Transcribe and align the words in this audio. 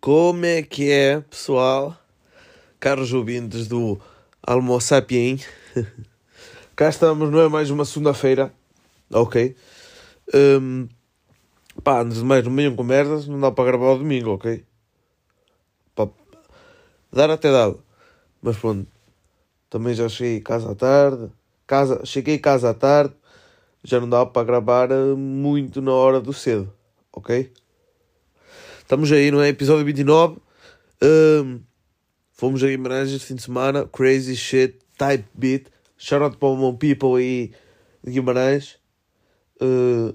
como 0.00 0.46
é 0.46 0.62
que 0.62 0.90
é, 0.90 1.20
pessoal? 1.20 1.94
Caros 2.80 3.12
ouvintes 3.12 3.68
do 3.68 4.00
Almo 4.42 4.80
Sapien. 4.80 5.38
Cá 6.74 6.88
estamos, 6.88 7.30
não 7.30 7.40
é 7.40 7.48
mais 7.50 7.68
uma 7.68 7.84
segunda-feira. 7.84 8.50
Ok? 9.12 9.54
Um, 10.34 10.88
pá, 11.82 12.00
antes 12.00 12.16
de 12.16 12.24
mais, 12.24 12.42
no 12.44 12.50
meio 12.50 12.74
com 12.74 12.82
merdas, 12.82 13.28
não 13.28 13.38
dá 13.38 13.50
para 13.50 13.66
gravar 13.66 13.88
ao 13.88 13.98
domingo, 13.98 14.30
ok? 14.30 14.64
Pá, 15.94 16.08
dar 17.12 17.28
até 17.28 17.52
dava. 17.52 17.78
Mas 18.40 18.56
pronto, 18.56 18.86
também 19.68 19.92
já 19.92 20.08
cheguei 20.08 20.40
casa 20.40 20.72
à 20.72 20.74
tarde. 20.74 21.30
Casa, 21.66 22.00
cheguei 22.06 22.38
casa 22.38 22.70
à 22.70 22.74
tarde, 22.74 23.14
já 23.82 24.00
não 24.00 24.08
dá 24.08 24.24
para 24.24 24.46
gravar 24.46 24.90
eh, 24.90 25.14
muito 25.14 25.82
na 25.82 25.92
hora 25.92 26.22
do 26.22 26.32
cedo, 26.32 26.72
ok? 27.12 27.52
Estamos 28.84 29.10
aí, 29.10 29.30
não 29.30 29.40
é? 29.40 29.48
Episódio 29.48 29.82
29. 29.82 30.36
Um, 31.02 31.60
fomos 32.32 32.62
a 32.62 32.66
Guimarães 32.66 33.10
este 33.10 33.28
fim 33.28 33.34
de 33.34 33.42
semana. 33.42 33.86
Crazy 33.86 34.36
shit, 34.36 34.78
type 34.98 35.24
beat. 35.32 35.68
Shout 35.96 36.22
out 36.22 36.36
para 36.36 36.48
o 36.48 36.56
meu 36.56 36.74
people 36.74 37.18
aí 37.18 37.50
de 38.04 38.12
Guimarães. 38.12 38.76
Uh, 39.58 40.14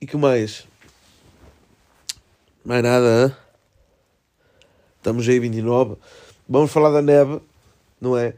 e 0.00 0.06
que 0.06 0.16
mais? 0.16 0.66
Mais 2.64 2.82
nada, 2.82 3.26
hein? 3.26 3.36
Estamos 4.96 5.28
aí 5.28 5.38
29. 5.38 5.94
Vamos 6.48 6.72
falar 6.72 6.90
da 6.90 7.00
neve, 7.00 7.40
não 8.00 8.18
é? 8.18 8.34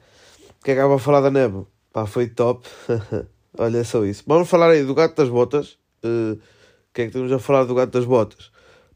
O 0.60 0.62
que 0.62 0.72
é 0.72 0.74
acaba 0.74 0.96
a 0.96 0.98
falar 0.98 1.22
da 1.22 1.30
neve? 1.30 1.64
Pá, 1.90 2.04
foi 2.04 2.28
top. 2.28 2.68
Olha 3.56 3.82
só 3.82 4.04
isso. 4.04 4.22
Vamos 4.26 4.46
falar 4.46 4.68
aí 4.68 4.84
do 4.84 4.94
Gato 4.94 5.16
das 5.16 5.30
Botas. 5.30 5.78
Uh, 6.04 6.34
o 6.34 6.92
que 6.92 7.00
é 7.00 7.06
que 7.06 7.12
temos 7.12 7.32
a 7.32 7.38
falar 7.38 7.64
do 7.64 7.74
Gato 7.74 7.92
das 7.92 8.04
Botas? 8.04 8.50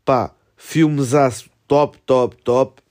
Pá, 0.05 0.35
filmesaço 0.57 1.49
top, 1.67 1.99
top, 2.05 2.37
top. 2.43 2.83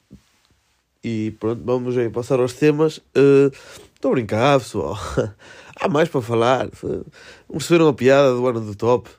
E 1.03 1.31
pronto, 1.39 1.61
vamos 1.63 1.97
aí 1.97 2.09
passar 2.09 2.39
aos 2.39 2.53
temas. 2.53 3.01
Estou 3.13 4.09
uh, 4.09 4.13
a 4.13 4.15
brincar, 4.15 4.59
pessoal. 4.59 4.97
Há 5.79 5.87
mais 5.87 6.09
para 6.09 6.21
falar. 6.21 6.69
Vamos 7.47 7.63
receber 7.63 7.83
uma 7.83 7.93
piada 7.93 8.33
do 8.33 8.47
ano 8.47 8.61
do 8.61 8.75
top. 8.75 9.09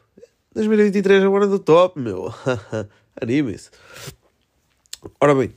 2023 0.54 1.22
é 1.22 1.28
o 1.28 1.36
ano 1.36 1.46
do 1.46 1.58
top, 1.58 2.00
meu. 2.00 2.34
Anime-se. 3.20 3.70
Ora 5.20 5.34
bem, 5.34 5.52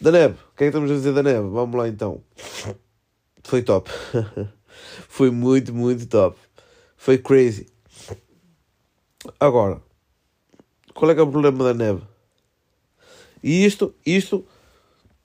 da 0.00 0.10
neve. 0.10 0.34
O 0.34 0.56
que 0.56 0.64
é 0.64 0.66
que 0.66 0.76
estamos 0.76 0.90
a 0.90 0.94
dizer 0.94 1.14
da 1.14 1.22
neve? 1.22 1.48
Vamos 1.48 1.76
lá 1.76 1.88
então. 1.88 2.22
Foi 3.44 3.62
top. 3.62 3.90
Foi 5.08 5.30
muito, 5.30 5.74
muito 5.74 6.06
top. 6.06 6.38
Foi 6.96 7.18
crazy. 7.18 7.66
Agora, 9.38 9.80
qual 11.00 11.10
é 11.10 11.14
que 11.14 11.20
é 11.20 11.22
o 11.22 11.30
problema 11.30 11.64
da 11.64 11.72
neve? 11.72 12.02
E 13.42 13.64
isto, 13.64 13.94
isto, 14.04 14.44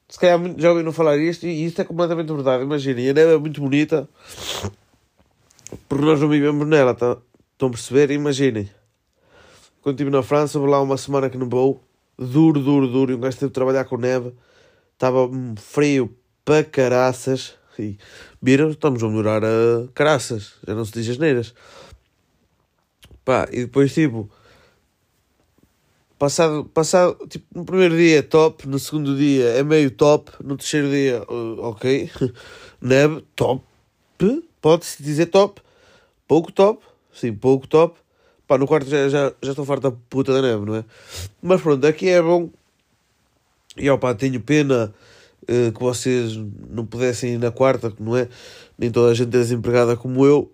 se 0.08 0.18
calhar 0.18 0.40
já 0.58 0.70
ouviram 0.72 0.94
falar 0.94 1.18
isto, 1.18 1.46
e 1.46 1.66
isto 1.66 1.82
é 1.82 1.84
completamente 1.84 2.32
verdade. 2.32 2.64
Imaginem, 2.64 3.10
a 3.10 3.14
neve 3.14 3.34
é 3.34 3.38
muito 3.38 3.60
bonita, 3.60 4.08
porque 5.90 6.06
nós 6.06 6.22
não 6.22 6.30
vivemos 6.30 6.66
nela, 6.66 6.96
tá? 6.96 7.18
estão 7.52 7.68
a 7.68 7.72
perceber? 7.72 8.10
Imaginem, 8.12 8.70
quando 9.82 9.96
estive 9.96 10.10
na 10.10 10.24
França, 10.24 10.58
vou 10.58 10.70
lá 10.70 10.82
uma 10.82 10.96
semana 10.96 11.30
que 11.30 11.38
não 11.38 11.50
vou, 11.50 11.84
duro, 12.18 12.62
duro, 12.62 12.88
duro, 12.88 13.12
e 13.12 13.16
um 13.16 13.20
gajo 13.20 13.36
teve 13.36 13.50
de 13.50 13.54
trabalhar 13.54 13.84
com 13.84 13.98
neve, 13.98 14.34
estava 14.94 15.30
frio 15.58 16.16
para 16.46 16.64
caraças, 16.64 17.56
e 17.78 17.98
viram, 18.42 18.70
estamos 18.70 19.04
a 19.04 19.10
melhorar 19.10 19.44
a 19.44 19.90
caraças, 19.94 20.54
já 20.66 20.74
não 20.74 20.86
se 20.86 20.94
diz 20.94 21.10
as 21.10 21.18
neiras. 21.18 21.54
Pá, 23.26 23.50
e 23.52 23.66
depois 23.66 23.94
tipo 23.94 24.32
Passado, 26.26 26.66
passado, 26.74 27.28
tipo, 27.28 27.46
no 27.54 27.64
primeiro 27.64 27.96
dia 27.96 28.18
é 28.18 28.22
top, 28.24 28.68
no 28.68 28.80
segundo 28.80 29.16
dia 29.16 29.46
é 29.50 29.62
meio 29.62 29.92
top, 29.92 30.32
no 30.44 30.58
terceiro 30.58 30.90
dia, 30.90 31.22
uh, 31.30 31.62
ok, 31.62 32.10
neve, 32.82 33.24
top, 33.36 33.64
pode-se 34.60 35.04
dizer 35.04 35.28
top, 35.28 35.62
pouco 36.28 36.52
top, 36.52 36.84
sim, 37.14 37.32
pouco 37.32 37.68
top, 37.68 38.00
pá, 38.48 38.58
no 38.58 38.66
quarto 38.66 38.90
já, 38.90 39.08
já, 39.08 39.32
já 39.40 39.52
estou 39.52 39.66
farto 39.66 39.84
da 39.84 39.96
puta 40.10 40.34
da 40.34 40.42
neve, 40.42 40.66
não 40.66 40.78
é? 40.78 40.86
Mas 41.44 41.62
pronto, 41.62 41.86
aqui 41.86 42.10
é 42.10 42.20
bom, 42.20 42.50
e 43.78 43.88
ó 43.88 43.96
pá, 43.96 44.16
tenho 44.16 44.42
pena 44.42 44.92
uh, 45.44 45.72
que 45.72 45.80
vocês 45.80 46.36
não 46.72 46.88
pudessem 46.88 47.36
ir 47.36 47.38
na 47.38 47.52
quarta, 47.52 47.94
não 48.00 48.18
é? 48.18 48.28
Nem 48.80 48.90
toda 48.90 49.12
a 49.12 49.14
gente 49.14 49.28
é 49.28 49.42
desempregada 49.42 49.96
como 49.96 50.26
eu, 50.26 50.52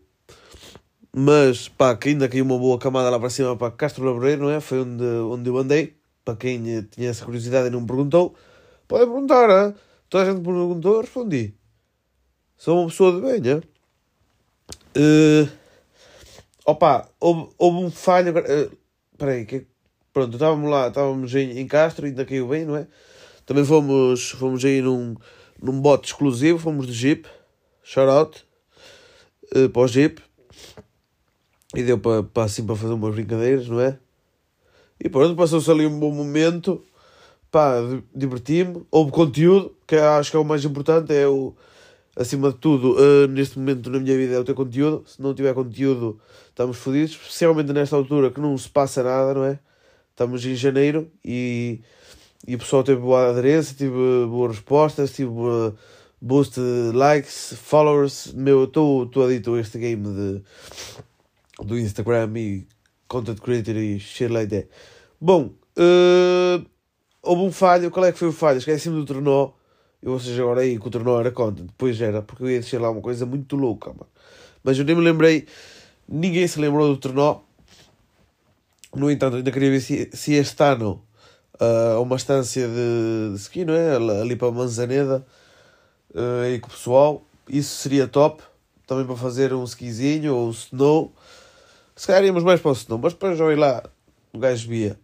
mas 1.14 1.68
pá, 1.68 1.96
que 1.96 2.10
ainda 2.10 2.30
caiu 2.30 2.46
uma 2.46 2.58
boa 2.58 2.78
camada 2.80 3.10
lá 3.10 3.20
para 3.20 3.30
cima 3.30 3.56
para 3.58 3.72
Castro 3.72 4.06
Laboreiro, 4.06 4.44
não 4.44 4.50
é? 4.50 4.62
Foi 4.62 4.80
onde, 4.80 5.04
onde 5.04 5.50
eu 5.50 5.58
andei. 5.58 5.98
Para 6.24 6.36
quem 6.36 6.84
tinha 6.84 7.10
essa 7.10 7.26
curiosidade 7.26 7.68
e 7.68 7.72
não 7.72 7.82
me 7.82 7.88
perguntou, 7.88 8.36
pode 8.88 9.06
perguntar, 9.06 9.50
hein? 9.50 9.76
toda 10.08 10.24
a 10.24 10.32
gente 10.32 10.44
perguntou, 10.44 10.96
eu 10.96 11.02
respondi. 11.02 11.54
Sou 12.58 12.80
uma 12.80 12.90
pessoa 12.90 13.14
de 13.14 13.22
bem, 13.22 13.42
né? 13.42 13.62
Uh, 14.96 15.50
opa, 16.64 17.10
houve, 17.20 17.52
houve 17.58 17.86
um 17.86 17.90
falho. 17.90 18.32
Uh, 18.38 18.78
peraí, 19.18 19.46
que, 19.46 19.66
pronto, 20.14 20.34
estávamos 20.34 20.70
lá, 20.70 20.90
estávamos 20.90 21.34
em, 21.34 21.58
em 21.58 21.68
Castro, 21.68 22.06
ainda 22.06 22.24
caiu 22.24 22.48
bem, 22.48 22.66
não 22.66 22.76
é? 22.76 22.88
Também 23.46 23.66
fomos, 23.66 24.30
fomos 24.30 24.64
aí 24.64 24.82
num, 24.82 25.16
num 25.62 25.82
bote 25.82 26.10
exclusivo, 26.10 26.60
fomos 26.60 26.86
de 26.86 26.94
Jeep, 26.94 27.28
shout 27.82 28.10
out, 28.10 28.46
uh, 29.56 29.68
para 29.70 29.82
o 29.82 29.88
Jeep 29.88 30.22
e 31.76 31.84
deu 31.84 31.98
para, 31.98 32.24
para 32.24 32.44
assim 32.44 32.66
para 32.66 32.76
fazer 32.76 32.94
umas 32.94 33.14
brincadeiras, 33.14 33.68
não 33.68 33.80
é? 33.80 33.98
E 35.04 35.10
pronto, 35.10 35.36
passou-se 35.36 35.70
ali 35.72 35.86
um 35.86 36.00
bom 36.00 36.12
momento. 36.12 36.84
Pá, 37.50 37.76
diverti-me. 38.14 38.86
Houve 38.92 39.12
conteúdo, 39.12 39.76
que 39.88 39.96
acho 39.96 40.32
que 40.32 40.38
é 40.38 40.40
o 40.40 40.46
mais 40.46 40.64
importante. 40.64 41.14
É 41.14 41.28
o, 41.28 41.56
acima 42.16 42.52
de 42.52 42.58
tudo, 42.58 42.96
uh, 42.96 43.28
neste 43.28 43.58
momento 43.58 43.90
na 43.90 44.00
minha 44.00 44.16
vida, 44.16 44.36
é 44.36 44.40
o 44.40 44.44
ter 44.44 44.54
conteúdo. 44.54 45.04
Se 45.08 45.22
não 45.22 45.34
tiver 45.34 45.54
conteúdo, 45.54 46.20
estamos 46.50 46.78
fodidos. 46.78 47.12
Especialmente 47.12 47.74
nesta 47.74 47.96
altura 47.96 48.30
que 48.30 48.40
não 48.40 48.58
se 48.58 48.70
passa 48.70 49.02
nada, 49.02 49.34
não 49.34 49.46
é? 49.46 49.60
Estamos 50.12 50.46
em 50.46 50.56
janeiro 50.56 51.10
e, 51.26 51.82
e 52.48 52.56
o 52.56 52.60
pessoal 52.60 52.84
teve 52.84 53.02
boa 53.02 53.30
aderência, 53.30 53.76
tive 53.76 54.26
boas 54.28 54.52
respostas, 54.58 55.14
tive 55.14 55.32
boa 55.32 55.76
boost 56.22 56.60
de 56.60 56.92
likes, 56.96 57.54
followers. 57.58 58.32
Meu, 58.34 58.66
estou 58.66 59.10
a 59.26 59.60
este 59.60 59.80
game 59.80 60.04
de 60.04 60.42
do 61.66 61.78
Instagram 61.78 62.32
e 62.38 62.68
content 63.08 63.40
creator 63.40 63.76
e 63.76 64.00
shit 64.00 64.32
like 64.32 64.50
that. 64.50 64.68
Bom, 65.20 65.52
uh, 65.78 66.66
houve 67.22 67.44
um 67.44 67.52
falho. 67.52 67.92
Qual 67.92 68.06
é 68.06 68.12
que 68.12 68.20
foi 68.20 68.30
o 68.30 68.34
falho? 68.34 68.58
Esqueci-me 68.58 68.96
do 68.96 69.06
trenó. 69.06 69.52
Eu, 70.02 70.14
ou 70.14 70.20
seja, 70.20 70.42
agora 70.42 70.62
aí 70.62 70.80
que 70.80 70.88
o 70.88 70.90
trenó 70.90 71.20
era 71.20 71.32
content. 71.32 71.68
Depois 71.68 72.00
era, 72.02 72.22
porque 72.22 72.44
eu 72.44 72.50
ia 72.50 72.60
deixar 72.60 72.82
lá 72.82 72.90
uma 72.90 73.02
coisa 73.02 73.26
muito 73.26 73.56
louca, 73.56 73.90
mano. 73.90 74.08
Mas 74.64 74.78
eu 74.78 74.86
nem 74.86 74.96
me 74.96 75.02
lembrei. 75.02 75.46
Ninguém 76.08 76.48
se 76.48 76.60
lembrou 76.60 76.88
do 76.88 76.98
trenó. 76.98 77.42
No 78.96 79.10
entanto, 79.10 79.38
ainda 79.38 79.52
queria 79.52 79.70
ver 79.70 79.80
se, 79.80 80.10
se 80.14 80.34
este 80.34 80.64
ano 80.64 81.04
uh, 81.62 82.02
uma 82.02 82.16
estância 82.16 82.68
de, 82.68 83.34
de 83.34 83.40
ski, 83.40 83.64
não 83.64 83.74
é? 83.74 83.96
Ali 83.96 84.36
para 84.36 84.52
Manzaneda, 84.52 85.26
uh, 86.14 86.42
aí 86.44 86.60
com 86.60 86.68
o 86.68 86.72
pessoal. 86.72 87.24
Isso 87.48 87.78
seria 87.78 88.08
top. 88.08 88.44
Também 88.88 89.06
para 89.06 89.16
fazer 89.16 89.54
um 89.54 89.64
skizinho 89.64 90.36
ou 90.36 90.48
um 90.48 90.52
snow. 90.52 91.14
Se 92.02 92.08
calhar 92.08 92.26
íamos 92.26 92.44
mais 92.44 92.60
para 92.60 92.72
o 92.72 92.74
senão, 92.74 92.98
mas 92.98 93.14
depois 93.14 93.40
ir 93.40 93.60
lá, 93.60 93.84
o 94.34 94.40
gajo 94.40 94.68
via. 94.68 95.00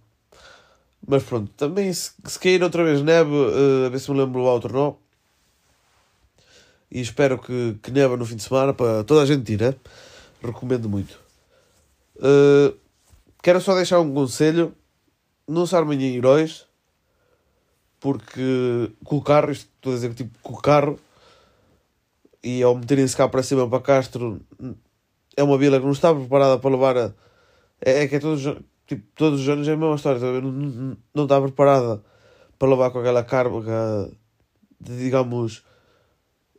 Mas 1.07 1.21
pronto, 1.21 1.47
também 1.55 1.93
se, 1.93 2.11
se 2.25 2.39
cair 2.39 2.63
outra 2.63 2.83
vez 2.83 3.03
neve, 3.03 3.29
uh, 3.29 3.85
a 3.85 3.89
ver 3.89 3.99
se 3.99 4.09
me 4.09 4.17
lembro 4.17 4.41
o 4.41 4.45
outro 4.45 4.73
não. 4.73 4.97
E 6.89 6.99
espero 6.99 7.37
que, 7.37 7.77
que 7.83 7.91
neva 7.91 8.17
no 8.17 8.25
fim 8.25 8.35
de 8.35 8.41
semana 8.41 8.73
para 8.73 9.03
toda 9.03 9.21
a 9.21 9.27
gente 9.27 9.53
ir, 9.53 9.61
né? 9.61 9.75
Recomendo 10.41 10.89
muito. 10.89 11.19
Uh, 12.15 12.75
quero 13.43 13.61
só 13.61 13.75
deixar 13.75 13.99
um 13.99 14.11
conselho: 14.11 14.73
não 15.47 15.67
se 15.67 15.75
armem 15.75 16.01
em 16.01 16.15
heróis, 16.15 16.65
porque 17.99 18.91
com 19.03 19.17
o 19.17 19.21
carro, 19.21 19.51
isto 19.51 19.69
estou 19.75 19.91
a 19.91 19.95
dizer 19.97 20.15
tipo 20.15 20.35
com 20.41 20.53
o 20.53 20.59
carro, 20.59 20.99
e 22.43 22.63
ao 22.63 22.73
meterem-se 22.73 23.15
cá 23.15 23.29
para 23.29 23.43
cima 23.43 23.69
para 23.69 23.83
Castro, 23.83 24.41
é 25.37 25.43
uma 25.43 25.57
vila 25.57 25.79
que 25.79 25.85
não 25.85 25.93
está 25.93 26.13
preparada 26.13 26.57
para 26.57 26.71
levar 26.71 26.97
a. 26.97 27.13
É, 27.79 28.03
é 28.03 28.07
que 28.07 28.15
é 28.15 28.19
todos, 28.19 28.43
tipo, 28.87 29.03
todos 29.15 29.41
os 29.41 29.47
anos 29.47 29.67
é 29.67 29.73
a 29.73 29.77
mesma 29.77 29.95
história, 29.95 30.19
tá 30.19 30.25
não, 30.25 30.51
não, 30.51 30.97
não 31.13 31.23
está 31.23 31.39
preparada 31.39 32.03
para 32.57 32.67
levar 32.67 32.89
com 32.89 32.99
aquela 32.99 33.23
carga 33.23 34.11
de, 34.81 34.97
digamos, 34.97 35.63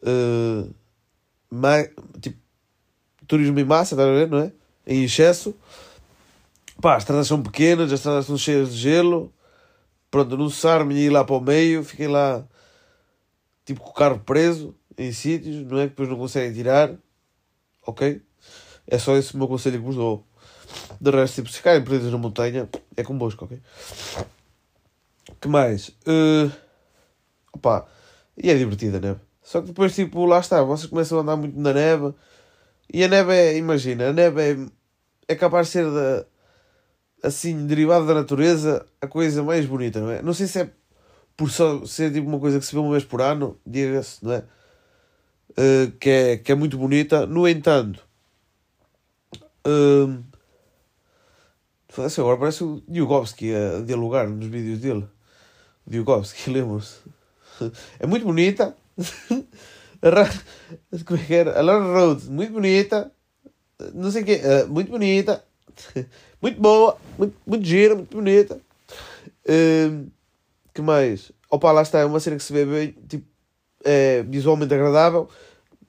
uh, 0.03 0.73
tipo, 2.21 2.39
turismo 3.27 3.59
em 3.59 3.65
massa, 3.65 3.95
está 3.95 4.05
a 4.05 4.13
ver, 4.13 4.29
não 4.29 4.39
é? 4.39 4.53
Em 4.87 5.03
excesso. 5.03 5.55
Pá, 6.81 6.95
as 6.95 7.03
estradas 7.03 7.27
são 7.27 7.43
pequenas, 7.43 7.93
as 7.93 7.99
estradas 7.99 8.25
estão 8.25 8.39
cheias 8.39 8.73
de 8.73 8.77
gelo. 8.77 9.33
Pronto, 10.09 10.37
não 10.37 10.49
se 10.49 10.67
armem 10.67 10.97
ir 10.99 11.11
lá 11.11 11.25
para 11.25 11.35
o 11.35 11.41
meio, 11.41 11.83
fiquem 11.83 12.07
lá, 12.07 12.47
tipo, 13.65 13.81
com 13.81 13.91
o 13.91 13.93
carro 13.93 14.21
preso 14.21 14.75
em 14.97 15.13
sítios, 15.13 15.67
não 15.67 15.79
é? 15.79 15.83
Que 15.83 15.91
depois 15.91 16.09
não 16.09 16.17
conseguem 16.17 16.53
tirar. 16.53 16.95
Ok? 17.85 18.23
É 18.91 18.99
só 18.99 19.17
esse 19.17 19.35
o 19.35 19.39
meu 19.39 19.47
conselho 19.47 19.79
que 19.79 19.85
vos 19.85 19.97
dou. 19.97 20.27
De 21.01 21.11
resto, 21.11 21.37
tipo, 21.37 21.49
se 21.51 21.59
ficarem 21.59 21.85
perdidos 21.85 22.11
na 22.11 22.19
montanha, 22.19 22.69
é 22.97 23.05
convosco, 23.05 23.45
ok? 23.45 23.61
que 25.41 25.49
mais? 25.49 25.89
Uh, 26.07 26.51
opa, 27.53 27.87
e 28.37 28.51
é 28.51 28.57
divertida 28.57 28.99
a 28.99 29.01
neve. 29.01 29.21
Só 29.43 29.61
que 29.61 29.69
depois, 29.69 29.95
tipo, 29.95 30.25
lá 30.27 30.41
está, 30.41 30.63
vocês 30.63 30.91
começam 30.91 31.19
a 31.19 31.23
andar 31.23 31.37
muito 31.37 31.59
na 31.59 31.73
neve. 31.73 32.15
E 32.93 33.05
a 33.05 33.09
neve 33.09 33.33
é, 33.33 33.57
imagina, 33.57 34.09
a 34.09 34.13
neve 34.13 34.41
é, 34.43 35.33
é 35.33 35.35
capaz 35.35 35.69
de 35.69 35.73
ser 35.75 35.85
da, 35.91 36.25
assim, 37.23 37.67
derivado 37.67 38.07
da 38.07 38.15
natureza, 38.15 38.87
a 39.01 39.07
coisa 39.07 39.43
mais 39.43 39.67
bonita, 39.67 40.01
não 40.01 40.11
é? 40.11 40.23
Não 40.23 40.33
sei 40.33 40.47
se 40.47 40.61
é 40.61 40.71
por 41.37 41.51
só 41.51 41.85
ser 41.87 42.13
tipo 42.13 42.27
uma 42.27 42.41
coisa 42.41 42.59
que 42.59 42.67
se 42.67 42.73
vê 42.73 42.81
uma 42.81 42.91
vez 42.91 43.05
por 43.05 43.21
ano, 43.23 43.59
diga-se, 43.67 44.25
não 44.25 44.33
é? 44.33 44.45
Uh, 45.51 45.91
que 46.01 46.11
é? 46.11 46.37
Que 46.39 46.53
é 46.53 46.55
muito 46.55 46.77
bonita. 46.79 47.27
No 47.27 47.47
entanto, 47.47 48.08
uh, 49.69 50.25
agora 52.21 52.39
parece 52.39 52.65
o 52.65 52.83
Diogovski 52.89 53.55
a 53.55 53.83
dialogar 53.85 54.27
nos 54.29 54.47
vídeos 54.47 54.81
dele. 54.81 55.07
Diogovski, 55.87 56.51
lembram-se? 56.51 56.97
É 57.99 58.07
muito 58.07 58.25
bonita. 58.25 58.75
Como 61.05 61.21
é 61.21 61.25
que 61.25 61.35
era? 61.35 61.59
A 61.59 61.63
Laura 61.63 61.85
Rhodes, 61.85 62.29
muito 62.29 62.53
bonita. 62.53 63.13
Não 63.95 64.11
sei 64.11 64.23
o 64.23 64.25
quê, 64.25 64.41
uh, 64.45 64.69
muito 64.69 64.91
bonita. 64.91 65.45
Muito 66.41 66.61
boa, 66.61 66.97
muito, 67.19 67.37
muito 67.45 67.67
gira, 67.67 67.97
muito 67.97 68.17
bonita. 68.17 68.61
Uh, 69.45 70.09
que 70.73 70.81
mais? 70.81 71.33
Opa, 71.51 71.73
lá 71.73 71.83
está, 71.83 71.99
é 71.99 72.05
uma 72.05 72.21
cena 72.21 72.37
que 72.37 72.45
se 72.45 72.53
vê 72.53 72.65
bem, 72.65 72.95
tipo, 73.09 73.27
é 73.85 74.23
visualmente 74.23 74.73
agradável. 74.73 75.29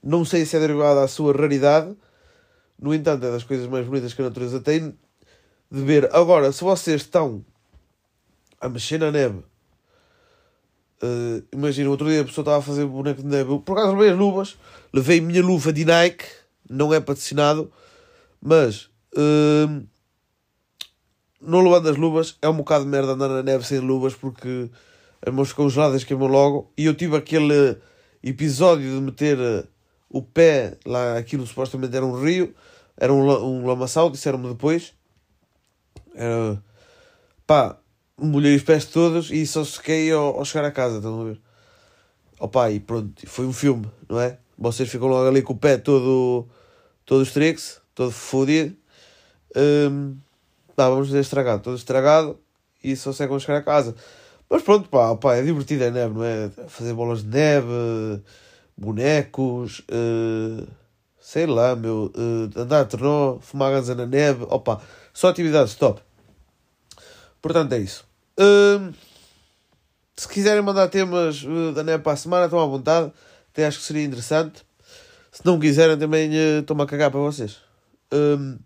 Não 0.01 0.25
sei 0.25 0.45
se 0.45 0.57
é 0.57 0.59
derivada 0.59 1.03
à 1.03 1.07
sua 1.07 1.33
raridade. 1.33 1.95
No 2.81 2.93
entanto, 2.93 3.25
é 3.25 3.31
das 3.31 3.43
coisas 3.43 3.67
mais 3.67 3.85
bonitas 3.85 4.13
que 4.13 4.21
a 4.21 4.25
natureza 4.25 4.59
tem 4.59 4.97
de 5.71 5.81
ver. 5.81 6.09
Agora, 6.15 6.51
se 6.51 6.63
vocês 6.63 7.01
estão 7.01 7.43
a 8.59 8.69
mexer 8.69 8.99
na 8.99 9.11
neve 9.11 9.43
Uh, 11.01 11.41
imagina, 11.53 11.89
outro 11.89 12.09
dia 12.09 12.19
a 12.21 12.25
pessoa 12.25 12.43
estava 12.43 12.57
a 12.57 12.61
fazer 12.61 12.85
boneco 12.85 13.21
de 13.21 13.27
neve. 13.27 13.59
Por 13.59 13.77
acaso 13.77 13.93
levei 13.93 14.09
as 14.11 14.17
luvas, 14.17 14.57
levei 14.93 15.19
a 15.19 15.21
minha 15.21 15.41
luva 15.41 15.71
de 15.71 15.85
Nike, 15.85 16.25
não 16.69 16.93
é 16.93 16.99
patrocinado, 16.99 17.71
mas 18.41 18.89
uh, 19.15 19.87
não 21.41 21.61
levando 21.61 21.89
as 21.89 21.95
luvas 21.95 22.37
é 22.41 22.49
um 22.49 22.57
bocado 22.57 22.83
de 22.83 22.89
merda 22.89 23.13
andar 23.13 23.29
na 23.29 23.41
neve 23.41 23.65
sem 23.65 23.79
luvas 23.79 24.13
porque 24.13 24.69
as 25.25 25.33
mãos 25.33 25.49
ficam 25.49 25.69
geladas, 25.69 26.03
queimam 26.03 26.27
logo. 26.27 26.71
E 26.77 26.85
eu 26.85 26.93
tive 26.93 27.15
aquele 27.15 27.77
episódio 28.21 28.95
de 28.95 29.01
meter 29.01 29.37
eh, 29.39 29.63
o 30.09 30.21
pé 30.21 30.77
lá, 30.85 31.17
aquilo 31.17 31.45
supostamente 31.45 31.95
era 31.95 32.05
um 32.05 32.21
rio, 32.21 32.53
era 32.97 33.13
um, 33.13 33.21
um 33.21 33.67
lamaçal, 33.67 34.09
disseram-me 34.09 34.49
depois. 34.49 34.93
Era 36.15 36.61
pá, 37.49 37.79
molhei 38.15 38.55
os 38.55 38.61
pés 38.61 38.85
todos 38.85 39.31
e 39.31 39.45
só 39.47 39.63
sequei 39.63 40.11
ao, 40.11 40.37
ao 40.37 40.45
chegar 40.45 40.67
a 40.67 40.71
casa, 40.71 40.97
estão 40.97 41.21
a 41.21 41.23
ver? 41.25 41.41
Opa, 42.39 42.69
e 42.71 42.79
pronto, 42.79 43.27
foi 43.27 43.45
um 43.45 43.53
filme, 43.53 43.89
não 44.07 44.19
é? 44.19 44.37
Vocês 44.57 44.87
ficam 44.87 45.07
logo 45.07 45.27
ali 45.27 45.41
com 45.41 45.53
o 45.53 45.57
pé 45.57 45.77
todo, 45.77 46.47
todo 47.05 47.23
estrix, 47.23 47.81
todo 47.95 48.11
fodido. 48.11 48.75
Um, 49.55 50.15
tá, 50.75 50.87
vamos 50.89 51.07
dizer 51.07 51.21
estragado, 51.21 51.63
todo 51.63 51.75
estragado 51.75 52.39
e 52.83 52.95
só 52.95 53.11
secam 53.11 53.35
a 53.35 53.39
chegar 53.39 53.57
a 53.57 53.63
casa. 53.63 53.95
Mas 54.47 54.61
pronto, 54.61 54.87
pá, 54.89 55.15
pá, 55.15 55.35
é 55.35 55.41
divertido 55.41 55.85
a 55.85 55.91
neve, 55.91 56.13
não 56.13 56.23
é? 56.23 56.49
Fazer 56.67 56.93
bolas 56.93 57.23
de 57.23 57.29
neve, 57.29 58.21
bonecos, 58.79 59.79
uh, 59.91 60.65
sei 61.19 61.45
lá, 61.45 61.75
meu, 61.75 62.11
uh, 62.15 62.59
andar 62.59 62.81
a 62.81 62.85
trenó, 62.85 63.37
fumar 63.39 63.71
ganza 63.71 63.93
na 63.93 64.05
neve, 64.05 64.45
opa, 64.49 64.81
só 65.13 65.27
atividades 65.27 65.75
top. 65.75 66.01
Portanto, 67.41 67.73
é 67.73 67.79
isso. 67.79 68.05
Uh, 68.39 68.93
se 70.15 70.27
quiserem 70.27 70.61
mandar 70.61 70.87
temas 70.87 71.43
uh, 71.43 71.73
da 71.73 71.83
NEP 71.83 72.03
para 72.03 72.13
a 72.13 72.17
semana, 72.17 72.45
estão 72.45 72.59
à 72.59 72.65
vontade. 72.65 73.11
Até 73.51 73.65
acho 73.65 73.79
que 73.79 73.85
seria 73.85 74.03
interessante. 74.03 74.63
Se 75.31 75.45
não 75.45 75.59
quiserem, 75.59 75.97
também 75.97 76.33
estou-me 76.59 76.83
a 76.83 76.85
cagar 76.85 77.11
para 77.11 77.19
vocês. 77.19 77.57
Uh, 78.13 78.57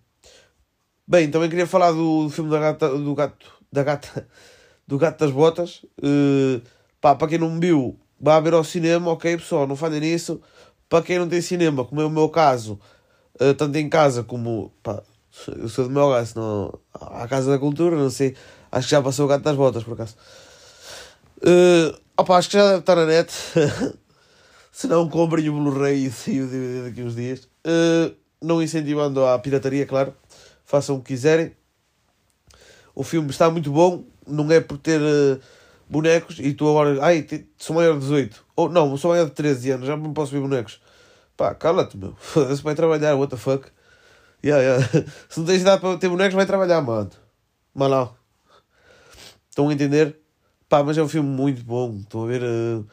bem, 1.07 1.29
também 1.29 1.49
queria 1.49 1.67
falar 1.67 1.91
do, 1.91 2.25
do, 2.25 2.29
filme 2.29 2.49
da 2.51 2.59
gata, 2.59 2.89
do 2.89 3.15
gato, 3.15 3.51
da 3.71 3.83
gata, 3.83 4.27
do 4.87 4.97
gato 4.97 5.19
das 5.19 5.31
botas. 5.31 5.83
Uh, 5.99 6.61
pá, 7.01 7.15
para 7.15 7.27
quem 7.27 7.37
não 7.37 7.49
me 7.49 7.59
viu, 7.59 7.99
vá 8.23 8.39
ver 8.39 8.53
ao 8.53 8.63
cinema, 8.63 9.11
ok, 9.11 9.35
pessoal, 9.35 9.67
não 9.67 9.75
falem 9.75 9.99
nisso. 9.99 10.39
Para 10.87 11.03
quem 11.03 11.19
não 11.19 11.27
tem 11.27 11.41
cinema, 11.41 11.83
como 11.83 11.99
é 11.99 12.05
o 12.05 12.09
meu 12.09 12.29
caso, 12.29 12.79
uh, 13.35 13.53
tanto 13.53 13.77
em 13.77 13.89
casa 13.89 14.23
como, 14.23 14.71
pá, 14.81 15.03
eu 15.47 15.67
sou 15.67 15.85
do 15.85 15.91
meu 15.91 16.09
caso, 16.09 16.33
não, 16.37 16.79
à 16.93 17.27
Casa 17.27 17.51
da 17.51 17.59
Cultura, 17.59 17.97
não 17.97 18.09
sei 18.09 18.33
Acho 18.71 18.87
que 18.87 18.91
já 18.91 19.01
passou 19.01 19.25
o 19.25 19.27
gato 19.27 19.43
das 19.43 19.55
botas, 19.55 19.83
por 19.83 19.93
acaso. 19.93 20.15
Uh, 21.37 21.95
opa, 22.17 22.37
acho 22.37 22.49
que 22.49 22.57
já 22.57 22.65
deve 22.65 22.79
estar 22.79 22.95
na 22.95 23.05
net. 23.05 23.31
Se 24.71 24.87
não, 24.87 25.07
comprem 25.07 25.47
o 25.49 25.53
Blu-ray 25.53 26.11
e 26.27 26.41
o 26.41 26.47
DVD 26.47 26.89
daqui 26.89 27.03
uns 27.03 27.15
dias. 27.15 27.47
Uh, 27.67 28.15
não 28.41 28.63
incentivando 28.63 29.23
a 29.23 29.37
pirataria, 29.37 29.85
claro. 29.85 30.15
Façam 30.65 30.95
o 30.95 31.01
que 31.01 31.13
quiserem. 31.13 31.51
O 32.95 33.03
filme 33.03 33.29
está 33.29 33.47
muito 33.51 33.71
bom. 33.71 34.03
Não 34.25 34.51
é 34.51 34.59
por 34.59 34.79
ter 34.79 34.99
uh, 34.99 35.39
bonecos 35.93 36.39
e 36.39 36.53
tu 36.53 36.67
agora. 36.67 36.97
Ai, 37.05 37.25
sou 37.57 37.75
maior 37.75 37.93
de 37.93 37.99
18. 38.01 38.45
Ou 38.55 38.69
não, 38.69 38.97
sou 38.97 39.11
maior 39.11 39.25
de 39.25 39.31
13 39.31 39.71
anos, 39.71 39.87
já 39.87 39.95
não 39.95 40.13
posso 40.13 40.31
ver 40.31 40.41
bonecos. 40.41 40.81
Pá, 41.37 41.53
cala-te, 41.55 41.97
meu. 41.97 42.15
Foda-se, 42.19 42.61
vai 42.61 42.75
trabalhar, 42.75 43.15
what 43.15 43.29
the 43.29 43.37
fuck. 43.37 43.67
Yeah, 44.43 44.61
yeah. 44.61 45.07
Se 45.29 45.39
não 45.39 45.45
tens 45.45 45.61
idade 45.61 45.79
para 45.79 45.97
ter 45.97 46.09
bonecos, 46.09 46.33
vai 46.33 46.45
trabalhar, 46.45 46.81
mano. 46.81 47.11
Não. 47.73 48.15
Estão 49.49 49.69
a 49.69 49.73
entender? 49.73 50.17
Pá, 50.67 50.83
mas 50.83 50.97
é 50.97 51.03
um 51.03 51.07
filme 51.07 51.29
muito 51.29 51.63
bom. 51.63 51.99
Estão 52.01 52.23
a 52.23 52.27
ver? 52.27 52.41
Uh, 52.43 52.85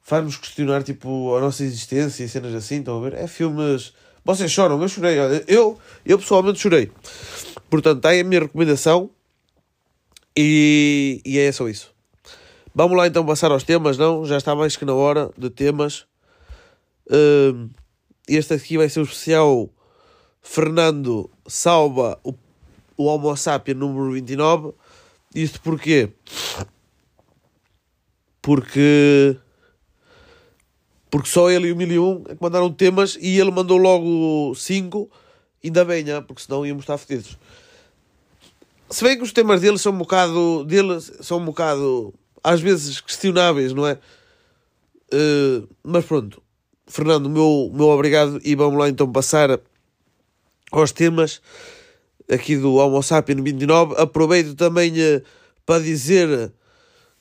Faz-nos 0.00 0.36
questionar 0.36 0.82
tipo, 0.82 1.34
a 1.36 1.40
nossa 1.40 1.62
existência 1.62 2.24
e 2.24 2.28
cenas 2.28 2.54
assim. 2.54 2.80
Estão 2.80 2.98
a 2.98 3.08
ver? 3.08 3.14
É 3.14 3.26
filmes. 3.26 3.94
Vocês 4.24 4.50
choram, 4.50 4.80
eu 4.82 4.88
chorei. 4.88 5.18
Olha, 5.18 5.44
eu, 5.46 5.78
eu 6.04 6.18
pessoalmente 6.18 6.58
chorei. 6.58 6.90
Portanto, 7.70 7.98
está 7.98 8.10
aí 8.10 8.20
a 8.20 8.24
minha 8.24 8.40
recomendação. 8.40 9.10
E, 10.36 11.20
e 11.24 11.38
é 11.38 11.52
só 11.52 11.68
isso. 11.68 11.91
Vamos 12.74 12.96
lá 12.96 13.06
então 13.06 13.24
passar 13.26 13.50
aos 13.52 13.64
temas, 13.64 13.98
não? 13.98 14.24
Já 14.24 14.38
está 14.38 14.54
mais 14.54 14.76
que 14.76 14.84
na 14.84 14.94
hora 14.94 15.30
de 15.36 15.50
temas. 15.50 16.06
Uh, 17.06 17.68
este 18.26 18.54
aqui 18.54 18.78
vai 18.78 18.88
ser 18.88 19.00
o 19.00 19.02
especial 19.02 19.68
Fernando 20.40 21.30
Salva, 21.46 22.18
o, 22.24 22.34
o 22.96 23.04
Homo 23.04 23.36
Sapien 23.36 23.76
número 23.76 24.12
29. 24.12 24.72
Isto 25.34 25.60
porquê? 25.60 26.10
Porque. 28.40 29.36
Porque 31.10 31.28
só 31.28 31.50
ele 31.50 31.68
e 31.68 31.72
o 31.72 31.76
1001 31.76 32.24
é 32.28 32.34
que 32.34 32.42
mandaram 32.42 32.72
temas 32.72 33.18
e 33.20 33.38
ele 33.38 33.50
mandou 33.50 33.76
logo 33.76 34.54
5. 34.54 35.10
Ainda 35.62 35.84
bem, 35.84 36.02
né? 36.04 36.20
porque 36.22 36.42
senão 36.42 36.64
íamos 36.64 36.84
estar 36.84 36.96
fedidos. 36.96 37.38
Se 38.88 39.04
bem 39.04 39.16
que 39.16 39.22
os 39.22 39.32
temas 39.32 39.60
dele 39.60 39.78
são 39.78 39.92
um 39.92 39.98
bocado. 39.98 40.64
Dele 40.64 41.00
são 41.00 41.38
um 41.38 41.44
bocado. 41.44 42.14
Às 42.42 42.60
vezes 42.60 43.00
questionáveis, 43.00 43.72
não 43.72 43.86
é? 43.86 43.98
Uh, 45.12 45.68
mas 45.82 46.04
pronto. 46.04 46.42
Fernando, 46.86 47.30
meu, 47.30 47.70
meu 47.72 47.88
obrigado 47.88 48.40
e 48.44 48.54
vamos 48.54 48.78
lá 48.78 48.88
então 48.88 49.10
passar 49.10 49.60
aos 50.70 50.92
temas 50.92 51.40
aqui 52.30 52.56
do 52.56 52.74
Homo 52.74 53.02
Sapien 53.02 53.42
29. 53.42 53.94
Aproveito 54.00 54.54
também 54.54 54.92
uh, 54.92 55.22
para 55.64 55.82
dizer 55.82 56.52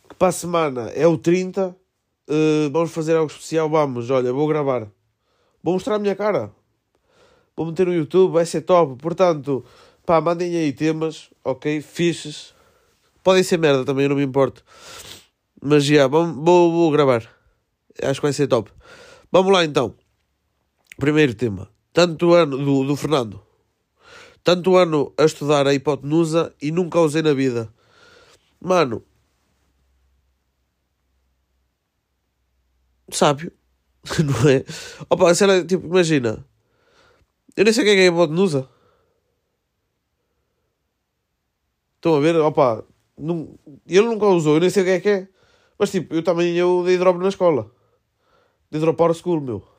que 0.10 0.16
para 0.16 0.30
a 0.30 0.32
semana 0.32 0.90
é 0.90 1.06
o 1.06 1.18
30. 1.18 1.68
Uh, 1.68 1.76
eh, 2.28 2.70
vamos 2.72 2.92
fazer 2.92 3.16
algo 3.16 3.32
especial. 3.32 3.70
Vamos, 3.70 4.10
olha, 4.10 4.32
vou 4.32 4.48
gravar. 4.48 4.88
Vou 5.64 5.74
mostrar 5.74 5.96
a 5.96 6.00
minha 6.00 6.16
cara. 6.16 6.52
Vou 7.56 7.66
meter 7.66 7.86
no 7.86 7.94
YouTube, 7.94 8.34
vai 8.34 8.46
ser 8.46 8.62
top. 8.62 9.02
Portanto, 9.02 9.64
pá, 10.06 10.20
mandem 10.20 10.56
aí 10.56 10.74
temas, 10.74 11.30
ok? 11.44 11.82
Fiches. 11.82 12.54
Podem 13.24 13.44
ser 13.44 13.58
merda 13.58 13.86
também, 13.86 14.04
eu 14.04 14.10
não 14.10 14.16
me 14.16 14.24
importo. 14.24 14.64
Mas 15.62 15.86
já, 15.86 16.08
vou, 16.08 16.26
vou, 16.34 16.72
vou 16.72 16.92
gravar. 16.92 17.30
Acho 18.02 18.20
que 18.20 18.26
vai 18.26 18.34
ser 18.34 18.48
top. 18.48 18.72
Vamos 19.32 19.54
lá 19.54 19.64
então. 19.64 19.96
Primeiro 20.98 21.34
tema. 21.36 21.70
Tanto 21.94 22.34
ano 22.34 22.58
do, 22.58 22.84
do 22.84 22.96
Fernando. 22.96 23.42
Tanto 24.44 24.76
ano 24.76 25.14
a 25.18 25.24
estudar 25.24 25.68
a 25.68 25.74
hipotenusa 25.74 26.54
e 26.62 26.72
nunca 26.72 26.98
a 26.98 27.04
usei 27.04 27.22
na 27.22 27.34
vida. 27.34 27.72
Mano. 28.60 29.04
Sábio. 33.12 33.52
Não 34.26 34.50
é? 34.50 34.66
Opa, 35.10 35.34
se 35.36 35.44
ela, 35.44 35.64
tipo, 35.64 35.86
imagina. 35.86 36.44
Eu 37.56 37.66
nem 37.66 37.74
sei 37.74 37.84
quem 37.84 38.00
é 38.00 38.04
a 38.04 38.08
hipotenusa. 38.08 38.68
Estão 41.98 42.16
a 42.16 42.20
ver? 42.20 42.36
Opa, 42.38 42.84
não, 43.22 43.56
ele 43.88 44.08
nunca 44.08 44.26
usou, 44.28 44.56
eu 44.56 44.62
nem 44.62 44.70
sei 44.70 44.84
o 44.84 44.86
que 44.86 44.92
é 44.92 45.00
que 45.00 45.10
é. 45.10 45.28
Mas 45.78 45.92
tipo, 45.92 46.14
eu 46.14 46.24
também 46.24 46.56
eu 46.56 46.84
dei 46.84 46.98
drop 46.98 47.20
na 47.20 47.30
escola. 47.30 47.72
Dei 48.70 48.80
dropout 48.80 49.18
school, 49.18 49.42
meu 49.42 49.72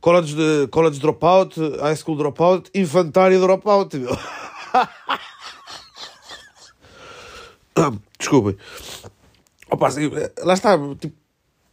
college, 0.00 0.34
de, 0.34 0.66
college 0.68 0.98
dropout, 1.00 1.60
high 1.80 1.96
school 1.96 2.16
dropout, 2.16 2.70
infantário 2.74 3.40
dropout, 3.40 3.96
meu. 3.96 4.16
Desculpem. 8.18 8.56
Opa, 9.70 9.88
assim, 9.88 10.10
lá 10.38 10.54
está. 10.54 10.78
Tipo, 10.98 11.14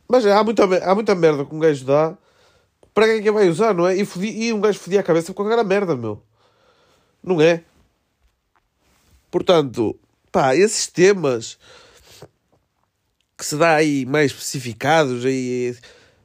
mas 0.07 0.25
há 0.25 0.43
muita, 0.43 0.63
há 0.63 0.93
muita 0.93 1.15
merda 1.15 1.45
que 1.45 1.55
um 1.55 1.59
gajo 1.59 1.85
dá. 1.85 2.15
Para 2.93 3.07
quem 3.07 3.17
é 3.17 3.21
que 3.21 3.31
vai 3.31 3.49
usar, 3.49 3.73
não 3.73 3.87
é? 3.87 3.97
E, 3.97 4.07
e 4.21 4.53
um 4.53 4.61
gajo 4.61 4.79
fodia 4.79 4.99
a 4.99 5.03
cabeça 5.03 5.33
com 5.33 5.43
aquela 5.43 5.63
merda, 5.63 5.95
meu. 5.95 6.21
Não 7.23 7.41
é? 7.41 7.63
Portanto, 9.31 9.99
pá, 10.35 10.53
esses 10.53 10.87
temas 10.87 11.57
que 13.37 13.45
se 13.45 13.55
dá 13.55 13.75
aí 13.75 14.05
mais 14.05 14.31
especificados 14.31 15.23
aí. 15.23 15.77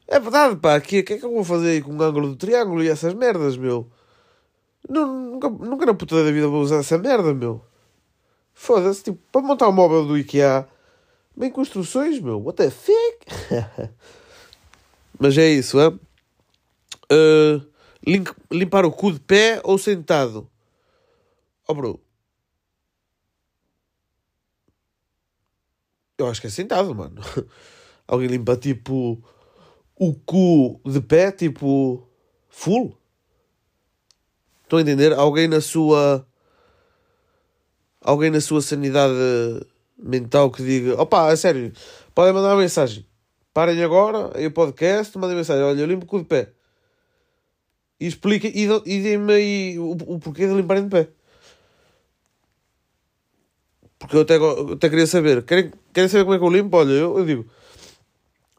É 0.05 0.19
verdade, 0.19 0.57
pá, 0.57 0.77
o 0.77 0.81
que, 0.81 0.97
é 0.97 1.03
que 1.03 1.13
eu 1.23 1.31
vou 1.31 1.45
fazer 1.45 1.69
aí 1.69 1.81
com 1.81 1.95
o 1.95 2.03
ângulo 2.03 2.27
do 2.27 2.35
triângulo 2.35 2.83
e 2.83 2.89
essas 2.89 3.13
merdas, 3.13 3.55
meu? 3.55 3.89
Nunca, 4.89 5.49
nunca 5.49 5.85
na 5.85 5.93
puta 5.93 6.25
da 6.25 6.29
vida 6.29 6.49
vou 6.49 6.61
usar 6.61 6.79
essa 6.79 6.97
merda, 6.97 7.33
meu. 7.33 7.63
Foda-se, 8.53 9.01
tipo, 9.01 9.19
para 9.31 9.41
montar 9.41 9.69
um 9.69 9.71
móvel 9.71 10.05
do 10.05 10.17
IKEA, 10.17 10.67
bem 11.33 11.49
construções, 11.49 12.19
meu. 12.19 12.43
What 12.43 12.57
the 12.57 12.69
fuck? 12.69 13.25
Mas 15.17 15.37
é 15.37 15.49
isso, 15.49 15.79
é? 15.79 15.87
Uh, 15.87 17.65
limpar 18.51 18.83
o 18.83 18.91
cu 18.91 19.13
de 19.13 19.21
pé 19.21 19.61
ou 19.63 19.77
sentado? 19.77 20.49
Oh, 21.65 21.73
bro. 21.73 22.10
Eu 26.21 26.29
acho 26.29 26.41
que 26.41 26.47
é 26.47 26.49
sentado, 26.49 26.93
mano. 26.93 27.21
Alguém 28.07 28.27
limpa 28.27 28.55
tipo 28.55 29.23
o 29.95 30.13
cu 30.13 30.79
de 30.85 31.01
pé, 31.01 31.31
tipo 31.31 32.07
full. 32.49 32.97
Estão 34.63 34.79
a 34.79 34.81
entender? 34.81 35.13
Alguém 35.13 35.47
na 35.47 35.61
sua. 35.61 36.25
Alguém 38.01 38.31
na 38.31 38.41
sua 38.41 38.61
sanidade 38.61 39.13
mental 39.97 40.49
que 40.51 40.63
diga: 40.63 41.01
opa, 41.01 41.31
a 41.31 41.37
sério, 41.37 41.71
podem 42.15 42.33
mandar 42.33 42.49
uma 42.49 42.61
mensagem. 42.61 43.05
Parem 43.53 43.83
agora 43.83 44.31
aí 44.35 44.47
o 44.47 44.51
podcast, 44.51 45.17
mandem 45.17 45.37
mensagem. 45.37 45.63
Olha, 45.63 45.81
eu 45.81 45.85
limpo 45.85 46.05
o 46.05 46.07
cu 46.07 46.19
de 46.19 46.25
pé. 46.25 46.53
E 47.99 48.07
expliquem 48.07 48.51
e, 48.55 48.63
e 48.63 49.01
deem-me 49.03 49.33
aí 49.33 49.79
o, 49.79 49.91
o 49.91 50.19
porquê 50.19 50.47
de 50.47 50.53
limparem 50.53 50.83
de 50.83 50.89
pé. 50.89 51.09
Porque 54.01 54.17
eu 54.17 54.21
até, 54.21 54.35
eu 54.35 54.73
até 54.73 54.89
queria 54.89 55.07
saber. 55.07 55.43
Querem, 55.45 55.71
querem 55.93 56.09
saber 56.09 56.25
como 56.25 56.35
é 56.35 56.39
que 56.39 56.43
eu 56.43 56.49
limpo? 56.49 56.75
Olha, 56.75 56.91
eu, 56.91 57.17
eu 57.17 57.25
digo: 57.25 57.45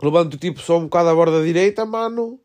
levanto 0.02 0.38
tipo 0.38 0.61
só 0.61 0.78
um 0.78 0.84
bocado 0.84 1.11
a 1.11 1.14
borda 1.14 1.44
direita, 1.44 1.84
mano 1.84 2.40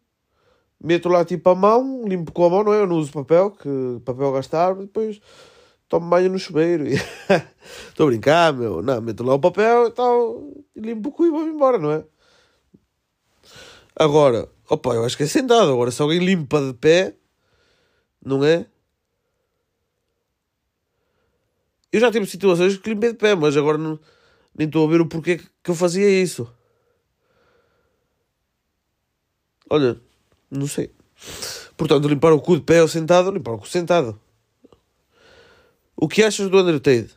meto 0.80 1.10
lá 1.10 1.26
tipo 1.26 1.50
a 1.50 1.56
mão, 1.56 2.04
limpo 2.06 2.32
com 2.32 2.46
a 2.46 2.50
mão, 2.50 2.64
não 2.64 2.74
é? 2.74 2.82
Eu 2.82 2.88
não 2.88 2.98
uso 2.98 3.12
papel, 3.12 3.52
que 3.52 3.70
papel 4.06 4.32
gastar, 4.32 4.76
depois 4.76 5.20
tomo 5.88 6.10
banho 6.10 6.30
no 6.30 6.40
chuveiro. 6.40 6.86
Estou 7.88 8.06
a 8.06 8.10
brincar, 8.10 8.54
meu. 8.54 8.82
Não, 8.82 9.02
meto 9.02 9.24
lá 9.24 9.34
o 9.34 9.40
papel 9.40 9.88
e 9.88 9.92
tal, 9.92 10.54
limpo 10.76 11.10
o 11.10 11.12
cu 11.12 11.26
e 11.26 11.30
vou 11.30 11.48
embora, 11.48 11.78
não 11.78 11.92
é? 11.92 12.04
Agora, 13.96 14.48
opa, 14.70 14.94
eu 14.94 15.06
acho 15.06 15.18
que 15.18 15.24
é 15.24 15.28
sentado. 15.28 15.72
Agora, 15.72 15.92
se 15.92 16.02
alguém 16.02 16.20
limpa 16.20 16.62
de 16.62 16.74
pé, 16.74 17.16
não 18.24 18.44
é? 18.44 18.68
Eu 21.92 22.00
já 22.00 22.12
tive 22.12 22.26
situações 22.26 22.78
que 22.78 22.90
limpei 22.90 23.12
de 23.12 23.18
pé, 23.18 23.36
mas 23.36 23.56
agora 23.56 23.78
não, 23.78 24.00
nem 24.58 24.68
estou 24.68 24.86
a 24.86 24.92
ver 24.92 25.02
o 25.02 25.06
porquê 25.08 25.38
que 25.38 25.72
eu 25.72 25.76
fazia 25.76 26.10
isso. 26.10 26.52
Olha, 29.70 30.00
não 30.50 30.68
sei. 30.68 30.92
Portanto, 31.76 32.08
limpar 32.08 32.34
o 32.34 32.42
cu 32.42 32.56
de 32.58 32.64
pé 32.64 32.82
ou 32.82 32.88
sentado, 32.88 33.32
limpar 33.32 33.54
o 33.54 33.60
cu 33.60 33.68
sentado. 33.68 34.20
O 35.96 36.08
que 36.08 36.24
achas 36.24 36.50
do 36.50 36.60
Undertale? 36.60 37.10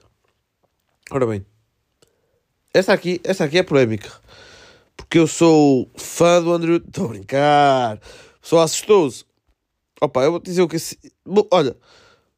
Ora 1.10 1.26
bem, 1.26 1.44
esta 2.72 2.92
aqui, 2.92 3.20
esta 3.24 3.44
aqui 3.44 3.58
é 3.58 3.62
polémica. 3.62 4.10
Porque 4.96 5.18
eu 5.18 5.26
sou 5.26 5.90
fã 5.96 6.40
do 6.42 6.52
Andrew. 6.52 6.76
Estou 6.76 7.06
a 7.06 7.08
brincar. 7.08 8.00
Só 8.40 8.60
assustou-se. 8.60 9.24
Opa, 10.00 10.22
eu 10.22 10.30
vou 10.30 10.40
dizer 10.40 10.62
o 10.62 10.68
que. 10.68 10.76
Olha, 11.50 11.76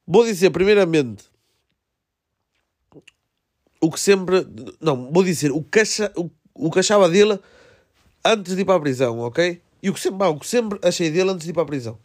vou 0.06 0.24
dizer 0.24 0.50
primeiramente 0.50 1.24
o 3.82 3.90
que 3.90 4.00
sempre. 4.00 4.46
Não, 4.80 5.10
vou 5.12 5.24
dizer 5.24 5.50
o 5.50 5.62
que, 5.62 5.80
acha, 5.80 6.10
o, 6.16 6.30
o 6.54 6.70
que 6.70 6.78
achava 6.78 7.08
dele 7.08 7.38
antes 8.24 8.54
de 8.54 8.62
ir 8.62 8.64
para 8.64 8.76
a 8.76 8.80
prisão, 8.80 9.18
ok? 9.18 9.60
E 9.82 9.90
o 9.90 9.94
que 9.94 10.00
sempre, 10.00 10.26
o 10.28 10.38
que 10.38 10.46
sempre 10.46 10.78
achei 10.82 11.10
dele 11.10 11.30
antes 11.30 11.44
de 11.44 11.50
ir 11.50 11.52
para 11.52 11.64
a 11.64 11.66
prisão. 11.66 11.98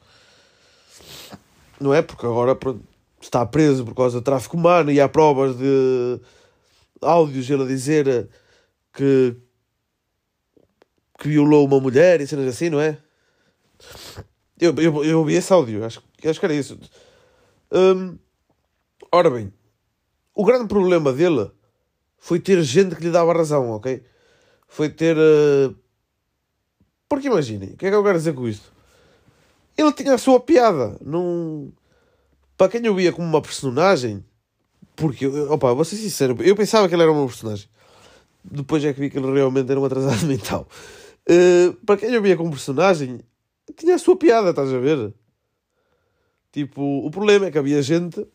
Não 1.79 1.93
é? 1.93 2.01
Porque 2.01 2.25
agora 2.25 2.55
pronto, 2.55 2.83
está 3.21 3.45
preso 3.45 3.85
por 3.85 3.93
causa 3.93 4.17
de 4.17 4.23
tráfico 4.23 4.57
humano 4.57 4.91
e 4.91 4.99
há 4.99 5.07
provas 5.07 5.55
de 5.55 6.19
áudios 6.99 7.47
ele 7.47 7.61
a 7.63 7.67
dizer 7.67 8.27
que, 8.91 9.35
que 11.19 11.27
violou 11.27 11.67
uma 11.67 11.79
mulher 11.79 12.19
e 12.19 12.25
cenas 12.25 12.47
assim, 12.47 12.71
não 12.71 12.81
é? 12.81 12.97
Eu, 14.59 14.73
eu, 14.77 15.03
eu 15.03 15.19
ouvi 15.19 15.35
esse 15.35 15.53
áudio, 15.53 15.85
acho, 15.85 16.01
acho 16.25 16.39
que 16.39 16.45
era 16.45 16.55
isso. 16.55 16.79
Hum, 17.71 18.17
ora 19.11 19.29
bem, 19.29 19.53
o 20.33 20.43
grande 20.43 20.67
problema 20.67 21.13
dele 21.13 21.51
foi 22.17 22.39
ter 22.39 22.61
gente 22.63 22.95
que 22.95 23.03
lhe 23.03 23.11
dava 23.11 23.33
razão, 23.33 23.71
ok? 23.71 24.03
Foi 24.67 24.89
ter. 24.89 25.15
Uh, 25.17 25.75
porque 27.07 27.27
imaginem, 27.27 27.69
o 27.69 27.77
que 27.77 27.85
é 27.85 27.89
que 27.89 27.95
eu 27.95 28.03
quero 28.03 28.17
dizer 28.17 28.33
com 28.33 28.47
isto? 28.47 28.71
Ele 29.77 29.93
tinha 29.93 30.13
a 30.13 30.17
sua 30.17 30.39
piada. 30.39 30.97
Num... 31.01 31.71
Para 32.57 32.69
quem 32.69 32.85
eu 32.85 32.95
via 32.95 33.13
como 33.13 33.27
uma 33.27 33.41
personagem, 33.41 34.25
porque, 34.95 35.27
opa, 35.27 35.73
vou 35.73 35.85
ser 35.85 35.95
sincero, 35.95 36.35
eu 36.41 36.55
pensava 36.55 36.89
que 36.89 36.95
ele 36.95 37.03
era 37.03 37.11
uma 37.11 37.25
personagem. 37.25 37.69
Depois 38.43 38.83
é 38.83 38.93
que 38.93 38.99
vi 38.99 39.09
que 39.09 39.17
ele 39.17 39.31
realmente 39.31 39.69
era 39.69 39.79
um 39.79 39.85
atrasado 39.85 40.23
mental. 40.25 40.67
Uh, 41.29 41.73
para 41.85 41.97
quem 41.97 42.11
eu 42.11 42.21
via 42.21 42.35
como 42.35 42.49
personagem, 42.49 43.19
tinha 43.75 43.95
a 43.95 43.99
sua 43.99 44.17
piada, 44.17 44.49
estás 44.49 44.73
a 44.73 44.79
ver? 44.79 45.13
Tipo, 46.51 46.81
o 47.05 47.11
problema 47.11 47.45
é 47.45 47.51
que 47.51 47.57
havia 47.57 47.81
gente 47.81 48.25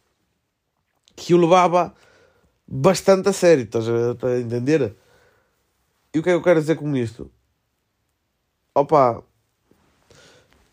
que 1.16 1.34
o 1.34 1.38
levava 1.38 1.92
bastante 2.66 3.28
a 3.28 3.32
sério, 3.32 3.64
estás 3.64 3.86
a, 3.88 4.26
a 4.26 4.40
entender? 4.40 4.94
E 6.14 6.18
o 6.18 6.22
que 6.22 6.28
é 6.28 6.32
que 6.32 6.38
eu 6.38 6.42
quero 6.42 6.60
dizer 6.60 6.76
com 6.76 6.94
isto? 6.96 7.30
opa, 8.74 9.22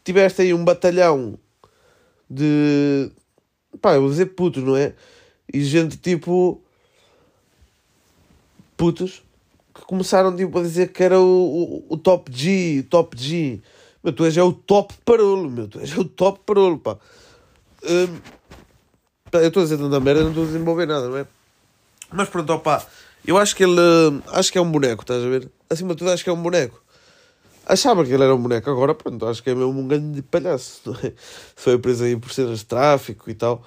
tiveste 0.04 0.42
aí 0.42 0.54
um 0.54 0.64
batalhão 0.64 1.38
de, 2.30 3.12
pá, 3.82 3.96
eu 3.96 4.02
vou 4.02 4.10
dizer 4.10 4.28
putos, 4.28 4.64
não 4.64 4.76
é? 4.76 4.94
E 5.52 5.64
gente 5.64 5.98
tipo, 5.98 6.62
putos, 8.78 9.24
que 9.74 9.82
começaram 9.82 10.36
tipo, 10.36 10.58
a 10.60 10.62
dizer 10.62 10.92
que 10.92 11.04
era 11.04 11.20
o, 11.20 11.84
o, 11.90 11.94
o 11.94 11.98
top 11.98 12.32
G, 12.32 12.84
top 12.90 13.18
G. 13.18 13.62
Meu, 14.02 14.14
tu 14.14 14.24
és 14.24 14.38
é 14.38 14.44
o 14.44 14.54
top 14.54 14.94
parolo, 15.04 15.50
meu, 15.50 15.68
tu 15.68 15.80
és 15.80 15.92
é 15.92 16.00
o 16.00 16.06
top 16.06 16.40
parolo, 16.46 16.80
pá. 16.80 16.98
Hum, 17.84 18.20
eu 19.34 19.48
estou 19.48 19.62
a 19.62 19.64
dizer 19.64 19.78
tanta 19.78 20.00
merda, 20.00 20.22
não 20.22 20.30
estou 20.30 20.44
a 20.44 20.48
desenvolver 20.48 20.86
nada, 20.86 21.10
não 21.10 21.18
é? 21.18 21.28
Mas 22.12 22.30
pronto, 22.30 22.52
opá, 22.54 22.86
eu 23.26 23.38
acho 23.38 23.56
que 23.56 23.64
ele, 23.64 23.80
acho 24.28 24.52
que 24.52 24.58
é 24.58 24.62
um 24.62 24.72
boneco, 24.72 25.04
estás 25.04 25.24
a 25.24 25.28
ver? 25.28 25.50
Acima 25.70 25.90
de 25.90 26.00
tudo, 26.00 26.12
acho 26.12 26.24
que 26.24 26.30
é 26.30 26.34
um 26.34 26.42
boneco 26.42 26.82
achava 27.70 28.04
que 28.04 28.12
ele 28.12 28.24
era 28.24 28.34
um 28.34 28.42
boneco, 28.42 28.70
agora 28.70 28.96
pronto, 28.96 29.28
acho 29.28 29.44
que 29.44 29.52
é 29.52 29.56
mesmo 29.56 29.80
um 29.80 29.88
grande 29.88 30.24
palhaço, 30.24 30.98
é? 31.04 31.14
Foi 31.56 31.78
preso 31.78 32.04
aí 32.04 32.18
por 32.18 32.32
cenas 32.32 32.60
de 32.60 32.66
tráfico 32.66 33.30
e 33.30 33.36
tal. 33.36 33.64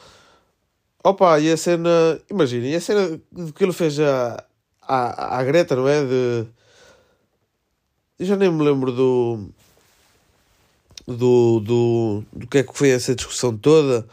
Opa, 1.04 1.38
e 1.38 1.50
a 1.50 1.56
cena, 1.56 2.20
imaginem, 2.28 2.74
a 2.74 2.80
cena 2.80 3.20
de 3.30 3.52
que 3.52 3.64
ele 3.64 3.72
fez 3.72 3.98
à, 4.00 4.44
à, 4.82 5.38
à 5.38 5.44
Greta, 5.44 5.76
não 5.76 5.88
é? 5.88 6.04
De. 6.04 6.46
Eu 8.18 8.26
já 8.26 8.36
nem 8.36 8.50
me 8.50 8.62
lembro 8.64 8.92
do. 8.92 9.48
Do, 11.06 11.60
do, 11.60 12.24
do 12.32 12.46
que 12.46 12.58
é 12.58 12.62
que 12.62 12.76
foi 12.76 12.90
essa 12.90 13.14
discussão 13.14 13.56
toda, 13.56 14.06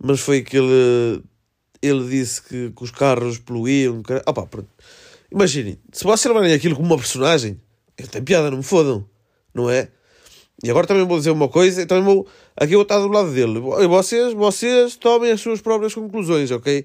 mas 0.00 0.20
foi 0.20 0.42
que 0.42 0.56
ele, 0.56 1.22
ele 1.84 2.08
disse 2.08 2.42
que, 2.42 2.70
que 2.70 2.84
os 2.84 2.90
carros 2.90 3.38
poluíam. 3.38 4.02
Que, 4.02 4.14
pronto. 4.22 4.68
Imaginem, 5.30 5.78
se 5.92 6.04
vocês 6.04 6.32
levarem 6.32 6.54
aquilo 6.54 6.76
como 6.76 6.86
uma 6.86 6.96
personagem, 6.96 7.60
ele 7.98 8.08
tem 8.08 8.22
piada, 8.22 8.50
não 8.50 8.58
me 8.58 8.62
fodam, 8.62 9.04
não 9.52 9.68
é? 9.68 9.88
E 10.62 10.70
agora 10.70 10.86
também 10.86 11.04
vou 11.06 11.18
dizer 11.18 11.30
uma 11.30 11.48
coisa, 11.48 11.82
e 11.82 11.86
também 11.86 12.04
vou, 12.04 12.26
aqui 12.56 12.72
eu 12.72 12.78
vou 12.78 12.82
estar 12.82 12.98
do 12.98 13.08
lado 13.08 13.32
dele. 13.32 13.58
E 13.80 13.86
vocês, 13.86 14.32
vocês 14.32 14.96
tomem 14.96 15.32
as 15.32 15.40
suas 15.40 15.60
próprias 15.60 15.92
conclusões, 15.92 16.50
ok? 16.50 16.84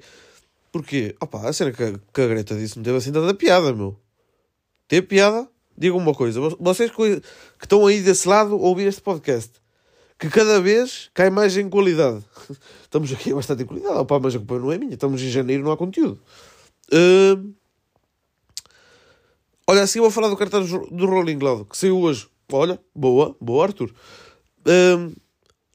Porque, 0.71 1.15
opa, 1.21 1.47
a 1.47 1.53
cena 1.53 1.71
que 1.71 1.83
a, 1.83 1.93
que 2.13 2.21
a 2.21 2.27
Greta 2.27 2.55
disse 2.55 2.77
não 2.77 2.83
teve 2.83 2.97
assim 2.97 3.11
tanta 3.11 3.33
piada, 3.33 3.73
meu. 3.73 3.95
Teve 4.87 5.07
piada? 5.07 5.47
Digam 5.77 5.97
uma 5.97 6.13
coisa, 6.13 6.41
vocês 6.59 6.91
que 6.91 7.21
estão 7.61 7.85
aí 7.85 8.01
desse 8.01 8.27
lado 8.27 8.53
a 8.53 8.57
ouvir 8.57 8.87
este 8.87 9.01
podcast, 9.01 9.58
que 10.19 10.29
cada 10.29 10.61
vez 10.61 11.09
cai 11.13 11.29
mais 11.29 11.55
em 11.57 11.69
qualidade. 11.69 12.23
Estamos 12.83 13.11
aqui 13.11 13.33
bastante 13.33 13.63
em 13.63 13.65
qualidade, 13.65 13.95
opa, 13.95 14.19
mas 14.19 14.35
a 14.35 14.37
culpa 14.37 14.59
não 14.59 14.71
é 14.71 14.77
minha, 14.77 14.93
estamos 14.93 15.21
em 15.21 15.29
janeiro, 15.29 15.63
não 15.63 15.71
há 15.71 15.77
conteúdo. 15.77 16.19
Uh, 16.91 17.53
Olha, 19.69 19.83
assim 19.83 19.99
eu 19.99 20.03
vou 20.03 20.11
falar 20.11 20.29
do 20.29 20.35
cartaz 20.35 20.67
do 20.67 21.05
Rolling 21.05 21.37
Loud, 21.37 21.65
que 21.65 21.77
saiu 21.77 21.99
hoje. 21.99 22.27
Olha, 22.51 22.79
boa, 22.95 23.35
boa, 23.39 23.65
Arthur. 23.65 23.93
Um, 24.65 25.13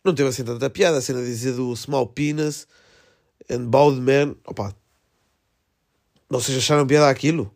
não 0.04 0.12
teve 0.12 0.30
assim 0.30 0.42
tanta 0.42 0.68
piada, 0.68 0.98
a 0.98 1.00
cena 1.00 1.20
de 1.20 1.26
dizer 1.26 1.52
do 1.52 1.76
Small 1.76 2.08
Penis. 2.08 2.66
and 3.48 3.66
Bald 3.66 4.00
Man. 4.00 4.34
Opa, 4.48 4.74
vocês 6.28 6.58
acharam 6.58 6.88
piada 6.88 7.08
aquilo? 7.08 7.54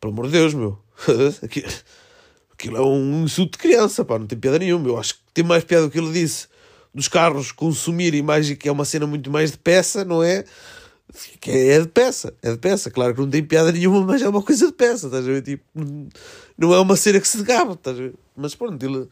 Pelo 0.00 0.12
amor 0.12 0.26
de 0.26 0.32
Deus, 0.34 0.54
meu. 0.54 0.78
Aquilo 2.52 2.76
é 2.76 2.80
um 2.80 3.24
insulto 3.24 3.58
de 3.58 3.58
criança, 3.58 4.04
pá, 4.04 4.20
não 4.20 4.26
tem 4.28 4.38
piada 4.38 4.60
nenhuma. 4.60 4.86
Eu 4.86 4.98
acho 4.98 5.14
que 5.14 5.27
tem 5.38 5.44
mais 5.44 5.62
piada 5.62 5.86
do 5.86 5.90
que 5.90 5.98
ele 5.98 6.12
disse 6.12 6.48
dos 6.92 7.06
carros 7.06 7.52
consumirem 7.52 8.22
mais, 8.22 8.50
que 8.54 8.68
é 8.68 8.72
uma 8.72 8.84
cena 8.84 9.06
muito 9.06 9.30
mais 9.30 9.52
de 9.52 9.58
peça, 9.58 10.04
não 10.04 10.20
é? 10.20 10.44
Que 11.40 11.50
é 11.50 11.80
de 11.80 11.86
peça, 11.86 12.34
é 12.42 12.50
de 12.50 12.58
peça. 12.58 12.90
Claro 12.90 13.14
que 13.14 13.20
não 13.20 13.30
tem 13.30 13.44
piada 13.44 13.70
nenhuma, 13.70 14.04
mas 14.04 14.20
é 14.20 14.28
uma 14.28 14.42
coisa 14.42 14.66
de 14.66 14.72
peça, 14.72 15.06
estás 15.06 15.24
a 15.24 15.30
ver? 15.30 15.42
Tipo, 15.42 15.64
não 16.56 16.74
é 16.74 16.80
uma 16.80 16.96
cena 16.96 17.20
que 17.20 17.28
se 17.28 17.40
gaba, 17.44 17.74
estás 17.74 17.96
a 17.96 18.02
ver? 18.02 18.14
Mas 18.36 18.56
pronto, 18.56 18.84
ele, 18.84 19.08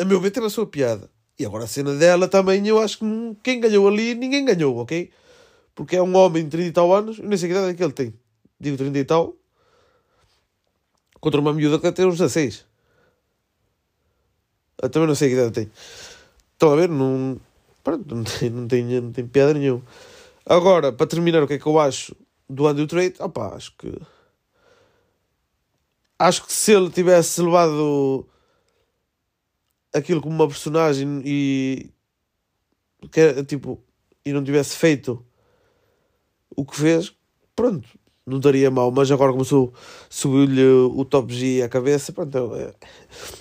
a 0.00 0.04
meu 0.04 0.20
ver, 0.20 0.30
teve 0.32 0.46
a 0.46 0.50
sua 0.50 0.66
piada. 0.66 1.08
E 1.38 1.46
agora 1.46 1.64
a 1.64 1.68
cena 1.68 1.94
dela 1.94 2.26
também, 2.26 2.66
eu 2.66 2.80
acho 2.80 2.98
que 2.98 3.04
quem 3.44 3.60
ganhou 3.60 3.86
ali, 3.86 4.16
ninguém 4.16 4.44
ganhou, 4.44 4.76
ok? 4.78 5.10
Porque 5.72 5.94
é 5.94 6.02
um 6.02 6.16
homem 6.16 6.44
de 6.44 6.50
30 6.50 6.68
e 6.68 6.72
tal 6.72 6.92
anos, 6.92 7.18
eu 7.18 7.28
nem 7.28 7.38
sei 7.38 7.48
que 7.48 7.54
idade 7.54 7.70
é 7.70 7.74
que 7.74 7.84
ele 7.84 7.92
tem. 7.92 8.12
Digo 8.58 8.76
30 8.76 8.98
e 8.98 9.04
tal, 9.04 9.36
contra 11.20 11.40
uma 11.40 11.52
miúda 11.52 11.78
que 11.78 11.92
tem 11.92 12.06
uns 12.06 12.18
16. 12.18 12.64
Eu 14.82 14.90
também 14.90 15.08
não 15.08 15.14
sei 15.14 15.28
que 15.28 15.34
idade 15.34 15.52
tem. 15.52 15.70
Estão 16.52 16.72
a 16.72 16.76
ver? 16.76 16.88
Não, 16.88 17.40
pronto, 17.82 18.14
não, 18.14 18.24
tem, 18.24 18.50
não, 18.50 18.68
tem, 18.68 18.84
não 18.84 19.12
tem 19.12 19.26
piada 19.26 19.54
nenhuma. 19.54 19.82
Agora, 20.44 20.92
para 20.92 21.06
terminar, 21.06 21.42
o 21.42 21.46
que 21.46 21.54
é 21.54 21.58
que 21.58 21.66
eu 21.66 21.78
acho 21.78 22.14
do 22.48 22.66
Andrew 22.66 22.86
Tate? 22.86 23.20
Opá, 23.20 23.54
acho 23.54 23.72
que. 23.76 23.92
Acho 26.18 26.46
que 26.46 26.52
se 26.52 26.72
ele 26.72 26.90
tivesse 26.90 27.42
levado 27.42 28.26
aquilo 29.92 30.20
como 30.20 30.34
uma 30.34 30.48
personagem 30.48 31.22
e. 31.24 31.90
Que 33.10 33.44
tipo. 33.44 33.82
E 34.24 34.32
não 34.32 34.42
tivesse 34.42 34.76
feito 34.76 35.24
o 36.56 36.64
que 36.64 36.76
fez, 36.76 37.14
pronto, 37.54 37.86
não 38.26 38.38
estaria 38.38 38.70
mal, 38.70 38.90
mas 38.90 39.10
agora 39.10 39.32
começou, 39.32 39.72
subiu-lhe 40.08 40.64
o 40.64 41.04
top 41.04 41.32
G 41.32 41.62
à 41.62 41.68
cabeça, 41.68 42.12
pronto, 42.12 42.56
é, 42.56 42.74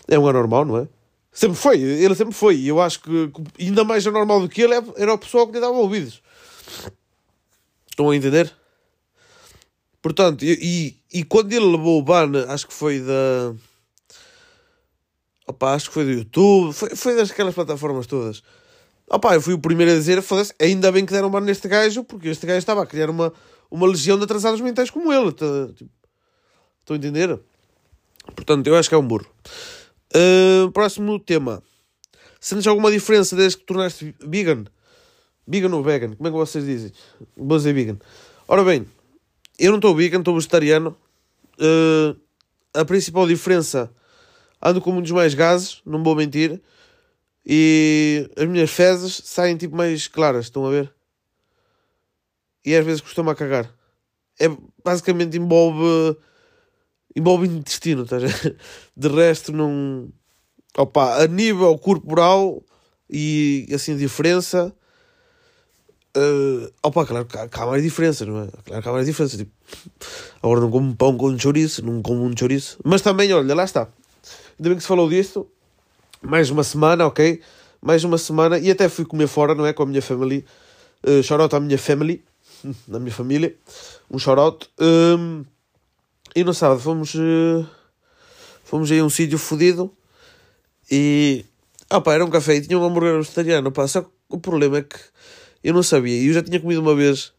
é 0.10 0.20
um 0.20 0.28
anormal, 0.28 0.66
não 0.66 0.78
é? 0.78 0.88
Sempre 1.36 1.58
foi, 1.58 1.82
ele 1.82 2.16
sempre 2.16 2.34
foi, 2.34 2.56
e 2.56 2.70
eu 2.70 2.82
acho 2.82 3.02
que 3.02 3.30
ainda 3.60 3.84
mais 3.84 4.08
anormal 4.08 4.40
do 4.40 4.48
que 4.48 4.62
ele 4.62 4.74
é, 4.74 4.82
era 4.96 5.14
o 5.14 5.18
pessoal 5.18 5.46
que 5.46 5.52
lhe 5.52 5.60
dava 5.60 5.74
ouvidos. 5.74 6.22
Estão 7.90 8.10
a 8.10 8.16
entender? 8.16 8.54
Portanto, 10.02 10.46
e, 10.46 10.96
e, 11.12 11.20
e 11.20 11.24
quando 11.26 11.52
ele 11.52 11.66
levou 11.66 12.00
o 12.00 12.02
ban, 12.02 12.46
acho 12.48 12.66
que 12.66 12.74
foi 12.74 13.02
da. 13.02 13.54
Opa, 15.46 15.74
acho 15.74 15.90
que 15.90 15.94
foi 15.94 16.06
do 16.06 16.12
YouTube, 16.12 16.74
foi, 16.74 16.96
foi 16.96 17.16
daquelas 17.18 17.54
plataformas 17.54 18.08
todas. 18.08 18.42
Opa, 19.10 19.36
eu 19.36 19.42
fui 19.42 19.54
o 19.54 19.60
primeiro 19.60 19.92
a 19.92 19.96
dizer, 19.96 20.22
foda-se, 20.22 20.54
ainda 20.58 20.90
bem 20.90 21.06
que 21.06 21.12
deram 21.12 21.30
ban 21.30 21.42
neste 21.42 21.68
gajo, 21.68 22.06
porque 22.06 22.30
este 22.30 22.46
gajo 22.46 22.60
estava 22.60 22.82
a 22.82 22.86
criar 22.86 23.10
uma, 23.10 23.34
uma 23.70 23.86
legião 23.86 24.18
de 24.18 24.24
atrasados 24.24 24.62
mentais 24.62 24.90
como 24.90 25.12
ele. 25.12 25.34
Tá, 25.34 25.46
tipo, 25.76 25.92
estão 26.80 26.94
a 26.94 26.98
entender? 26.98 27.38
Portanto, 28.34 28.66
eu 28.68 28.76
acho 28.78 28.88
que 28.88 28.96
é 28.96 28.98
um 28.98 29.06
burro. 29.06 29.28
Próximo 30.74 31.20
tema. 31.20 31.62
Sentes 32.40 32.68
alguma 32.68 32.92
diferença 32.92 33.36
desde 33.36 33.58
que 33.58 33.66
tornaste 33.66 34.16
vegan? 34.20 34.66
Vegan 35.48 35.76
ou 35.76 35.84
vegan? 35.84 36.16
Como 36.16 36.28
é 36.28 36.32
que 36.32 36.38
vocês 36.38 36.66
dizem? 36.66 36.92
Vou 37.36 37.58
dizer 37.58 37.74
vegan. 37.74 37.98
Ora 38.48 38.64
bem, 38.64 38.86
eu 39.58 39.72
não 39.72 39.78
estou 39.78 39.96
vegan, 39.96 40.20
estou 40.20 40.36
vegetariano. 40.36 40.96
Uh, 41.60 42.20
a 42.74 42.84
principal 42.86 43.28
diferença, 43.28 43.92
ando 44.62 44.82
com 44.82 44.92
muitos 44.92 45.12
mais 45.12 45.34
gases, 45.34 45.82
não 45.86 46.04
vou 46.04 46.16
mentir. 46.16 46.62
E 47.46 48.30
as 48.36 48.48
minhas 48.48 48.72
fezes 48.72 49.22
saem 49.24 49.56
tipo 49.56 49.76
mais 49.76 50.08
claras, 50.08 50.46
estão 50.46 50.66
a 50.66 50.72
ver? 50.72 50.96
e 52.66 52.76
às 52.76 52.84
vezes 52.84 53.02
costuma 53.02 53.36
cagar. 53.36 53.72
É, 54.40 54.48
basicamente 54.84 55.38
envolve 55.38 56.18
envolve 57.16 57.48
intestino, 57.48 58.04
estás 58.04 58.24
De 58.96 59.08
resto 59.08 59.52
não 59.52 60.10
opa, 60.78 61.24
a 61.24 61.28
nível 61.28 61.78
corporal 61.78 62.62
e 63.10 63.68
assim 63.74 63.96
diferença 63.96 64.74
uh, 66.16 66.72
opa, 66.82 67.06
claro 67.06 67.26
que 67.26 67.38
há, 67.38 67.66
mais 67.66 67.84
diferença, 67.84 68.26
não 68.26 68.44
é? 68.44 68.48
Claro 68.66 68.82
que 68.82 68.90
há 68.90 68.92
mais 68.92 69.06
diferença. 69.06 69.38
Tipo, 69.38 69.52
agora 70.42 70.62
não 70.62 70.72
como 70.72 70.96
pão 70.96 71.18
com 71.18 71.38
chouriço, 71.38 71.86
não 71.86 72.02
como 72.02 72.24
um 72.24 72.36
chouriço. 72.38 72.80
Mas 72.84 73.02
também, 73.02 73.32
olha, 73.34 73.54
lá 73.54 73.64
está. 73.64 73.82
Ainda 74.58 74.70
bem 74.70 74.76
que 74.76 74.82
se 74.82 74.88
falou 74.88 75.10
disto. 75.10 75.48
Mais 76.22 76.50
uma 76.50 76.64
semana, 76.64 77.06
ok? 77.06 77.42
Mais 77.82 78.04
uma 78.04 78.18
semana. 78.18 78.58
E 78.58 78.72
até 78.72 78.90
fui 78.90 79.06
comer 79.06 79.28
fora, 79.28 79.54
não 79.54 79.66
é? 79.66 79.74
Com 79.74 79.84
a 79.84 79.86
minha 79.86 80.02
família. 80.02 80.44
Uh, 81.06 81.22
shout 81.22 81.42
out 81.42 81.56
à 81.56 81.60
minha 81.60 81.78
family 81.78 82.24
na 82.88 83.00
minha 83.00 83.12
família, 83.12 83.56
um 84.10 84.18
shout 84.18 84.70
Um, 84.80 85.46
e 86.36 86.44
no 86.44 86.54
sábado 86.54 86.82
fomos, 86.82 87.16
uh, 87.16 87.66
fomos 88.64 88.92
aí 88.92 89.00
a 89.00 89.06
um 89.06 89.10
sítio 89.10 89.38
fodido 89.38 89.92
e 90.92 91.46
ah, 91.90 92.02
pá, 92.02 92.14
era 92.14 92.26
um 92.26 92.30
café 92.30 92.56
e 92.56 92.62
tinha 92.62 92.78
um 92.78 92.84
hambúrguer 92.84 93.16
vegetariano. 93.16 93.72
Pá, 93.72 93.88
só 93.88 94.02
que 94.02 94.10
o 94.30 94.38
problema 94.38 94.80
é 94.80 94.82
que 94.82 94.98
eu 95.64 95.74
não 95.74 95.82
sabia. 95.82 96.18
E 96.20 96.28
eu 96.28 96.34
já 96.34 96.44
tinha 96.44 96.60
comido 96.60 96.82
uma 96.82 96.96
vez 96.96 97.32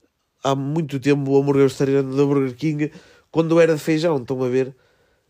há 0.43 0.55
muito 0.55 0.99
tempo 0.99 1.31
o 1.31 1.39
hambúrguer 1.41 1.65
vegetariano 1.65 2.17
da 2.17 2.25
Burger 2.25 2.55
King 2.55 2.91
quando 3.31 3.61
era 3.61 3.75
de 3.75 3.81
feijão, 3.81 4.17
estão 4.17 4.43
a 4.43 4.49
ver? 4.49 4.75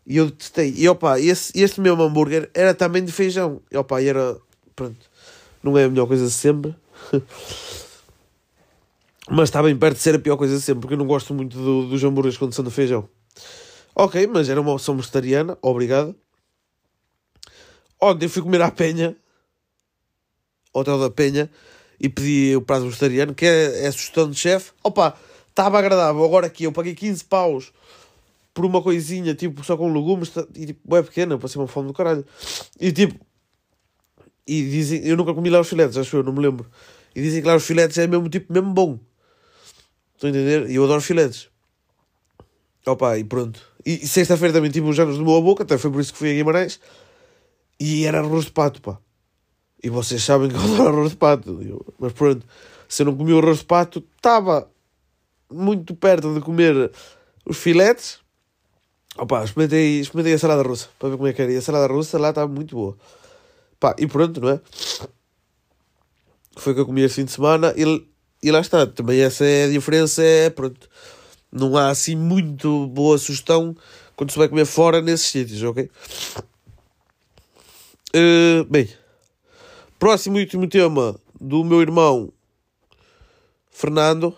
E 0.05 0.17
eu 0.17 0.27
detestei. 0.27 0.73
E 0.77 0.87
opa, 0.87 1.19
esse, 1.19 1.51
este 1.59 1.81
meu 1.81 2.01
hambúrguer 2.01 2.49
era 2.53 2.73
também 2.73 3.03
de 3.03 3.11
feijão. 3.11 3.61
E 3.71 3.77
opa, 3.77 4.01
e 4.01 4.07
era. 4.07 4.37
Pronto, 4.75 5.09
não 5.61 5.77
é 5.77 5.83
a 5.83 5.89
melhor 5.89 6.07
coisa 6.07 6.25
de 6.25 6.31
sempre. 6.31 6.73
Mas 9.29 9.49
está 9.49 9.61
bem 9.61 9.75
perto 9.75 9.97
de 9.97 10.01
ser 10.03 10.15
a 10.15 10.19
pior 10.19 10.37
coisa 10.37 10.57
sempre, 10.57 10.81
porque 10.81 10.93
eu 10.93 10.97
não 10.97 11.05
gosto 11.05 11.33
muito 11.33 11.57
do, 11.57 11.89
dos 11.89 12.01
hambúrgueres 12.01 12.37
quando 12.37 12.53
são 12.53 12.63
de 12.63 12.71
feijão. 12.71 13.09
Ok, 13.95 14.27
mas 14.27 14.47
era 14.49 14.61
uma 14.61 14.73
opção 14.73 14.95
vegetariana, 14.95 15.57
obrigado. 15.61 16.15
Ontem 17.99 18.27
fui 18.27 18.41
comer 18.41 18.61
à 18.61 18.69
Penha, 18.69 19.15
Hotel 20.71 20.99
da 20.99 21.09
Penha, 21.09 21.49
e 21.99 22.07
pedi 22.07 22.55
o 22.55 22.61
prato 22.61 22.85
vegetariano, 22.85 23.33
que 23.33 23.45
é, 23.45 23.85
é 23.85 23.91
sugestão 23.91 24.29
de 24.29 24.37
chefe. 24.37 24.71
Opa, 24.83 25.17
estava 25.49 25.79
agradável. 25.79 26.23
Agora 26.23 26.45
aqui 26.45 26.65
eu 26.65 26.71
paguei 26.71 26.93
15 26.93 27.25
paus 27.25 27.73
por 28.53 28.65
uma 28.65 28.81
coisinha, 28.81 29.33
tipo, 29.33 29.63
só 29.63 29.75
com 29.75 29.91
legumes, 29.91 30.29
tá, 30.29 30.45
e 30.55 30.67
tipo, 30.67 30.95
é 30.95 31.01
pequena, 31.01 31.37
para 31.37 31.47
ser 31.47 31.57
uma 31.57 31.67
fome 31.67 31.87
do 31.87 31.93
caralho. 31.93 32.25
E 32.79 32.91
tipo, 32.91 33.19
e 34.47 34.63
dizem, 34.63 35.05
eu 35.05 35.17
nunca 35.17 35.33
comi 35.33 35.49
lá 35.49 35.59
os 35.59 35.67
filetes, 35.67 35.97
acho 35.97 36.17
eu, 36.17 36.23
não 36.23 36.33
me 36.33 36.39
lembro. 36.39 36.69
E 37.15 37.21
dizem 37.21 37.41
que 37.41 37.47
lá 37.47 37.55
os 37.55 37.65
filetes 37.65 37.97
é 37.97 38.07
mesmo 38.07 38.29
tipo, 38.29 38.53
mesmo 38.53 38.71
bom. 38.73 38.99
Estão 40.13 40.29
a 40.29 40.31
entender? 40.31 40.69
E 40.69 40.75
eu 40.75 40.83
adoro 40.83 41.01
filetes. 41.01 41.49
Opa, 42.87 43.17
e 43.17 43.23
pronto. 43.23 43.61
E, 43.85 44.03
e 44.03 44.07
sexta-feira 44.07 44.53
também 44.53 44.71
tive 44.71 44.87
uns 44.87 44.97
anos 44.99 45.17
de 45.17 45.23
boa 45.23 45.41
boca, 45.41 45.63
até 45.63 45.77
foi 45.77 45.91
por 45.91 46.01
isso 46.01 46.13
que 46.13 46.19
fui 46.19 46.31
a 46.31 46.33
Guimarães. 46.33 46.79
E 47.79 48.05
era 48.05 48.19
arroz 48.19 48.45
de 48.45 48.51
pato, 48.51 48.81
pá. 48.81 48.97
E 49.83 49.89
vocês 49.89 50.23
sabem 50.23 50.49
que 50.49 50.55
eu 50.55 50.61
adoro 50.61 50.97
arroz 50.97 51.11
de 51.11 51.17
pato. 51.17 51.85
Mas 51.99 52.13
pronto, 52.13 52.45
se 52.87 53.01
eu 53.01 53.05
não 53.05 53.15
comi 53.15 53.33
o 53.33 53.39
arroz 53.39 53.59
de 53.59 53.65
pato, 53.65 54.03
estava 54.15 54.69
muito 55.51 55.95
perto 55.95 56.33
de 56.33 56.41
comer 56.41 56.91
os 57.45 57.57
filetes. 57.57 58.19
Opa, 59.17 59.43
experimentei, 59.43 59.99
experimentei 59.99 60.33
a 60.33 60.39
salada 60.39 60.63
russa 60.63 60.89
para 60.97 61.09
ver 61.09 61.17
como 61.17 61.27
é 61.27 61.33
que 61.33 61.41
era. 61.41 61.51
E 61.51 61.57
a 61.57 61.61
salada 61.61 61.87
russa 61.87 62.17
lá 62.17 62.29
estava 62.29 62.51
muito 62.51 62.75
boa. 62.75 62.97
Pá, 63.79 63.95
e 63.97 64.07
pronto, 64.07 64.41
não 64.41 64.49
é? 64.49 64.61
Foi 66.55 66.71
o 66.71 66.75
que 66.75 66.81
eu 66.81 66.85
comi 66.85 67.01
este 67.01 67.17
fim 67.17 67.25
de 67.25 67.31
semana. 67.31 67.73
E 67.77 67.83
e 68.41 68.51
lá 68.51 68.59
está, 68.59 68.85
também 68.85 69.19
essa 69.21 69.43
é 69.45 69.65
a 69.65 69.69
diferença, 69.69 70.23
é 70.23 70.49
pronto. 70.49 70.87
Não 71.51 71.77
há 71.77 71.89
assim 71.89 72.15
muito 72.15 72.87
boa 72.87 73.17
sugestão 73.17 73.75
quando 74.15 74.31
se 74.31 74.37
vai 74.37 74.47
comer 74.47 74.65
fora 74.65 75.01
nesses 75.01 75.27
sítios, 75.27 75.63
ok? 75.63 75.89
Uh, 78.15 78.63
bem, 78.69 78.89
próximo 79.99 80.37
e 80.37 80.41
último 80.41 80.67
tema 80.67 81.19
do 81.39 81.63
meu 81.63 81.81
irmão 81.81 82.31
Fernando. 83.69 84.35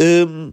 Um, 0.00 0.52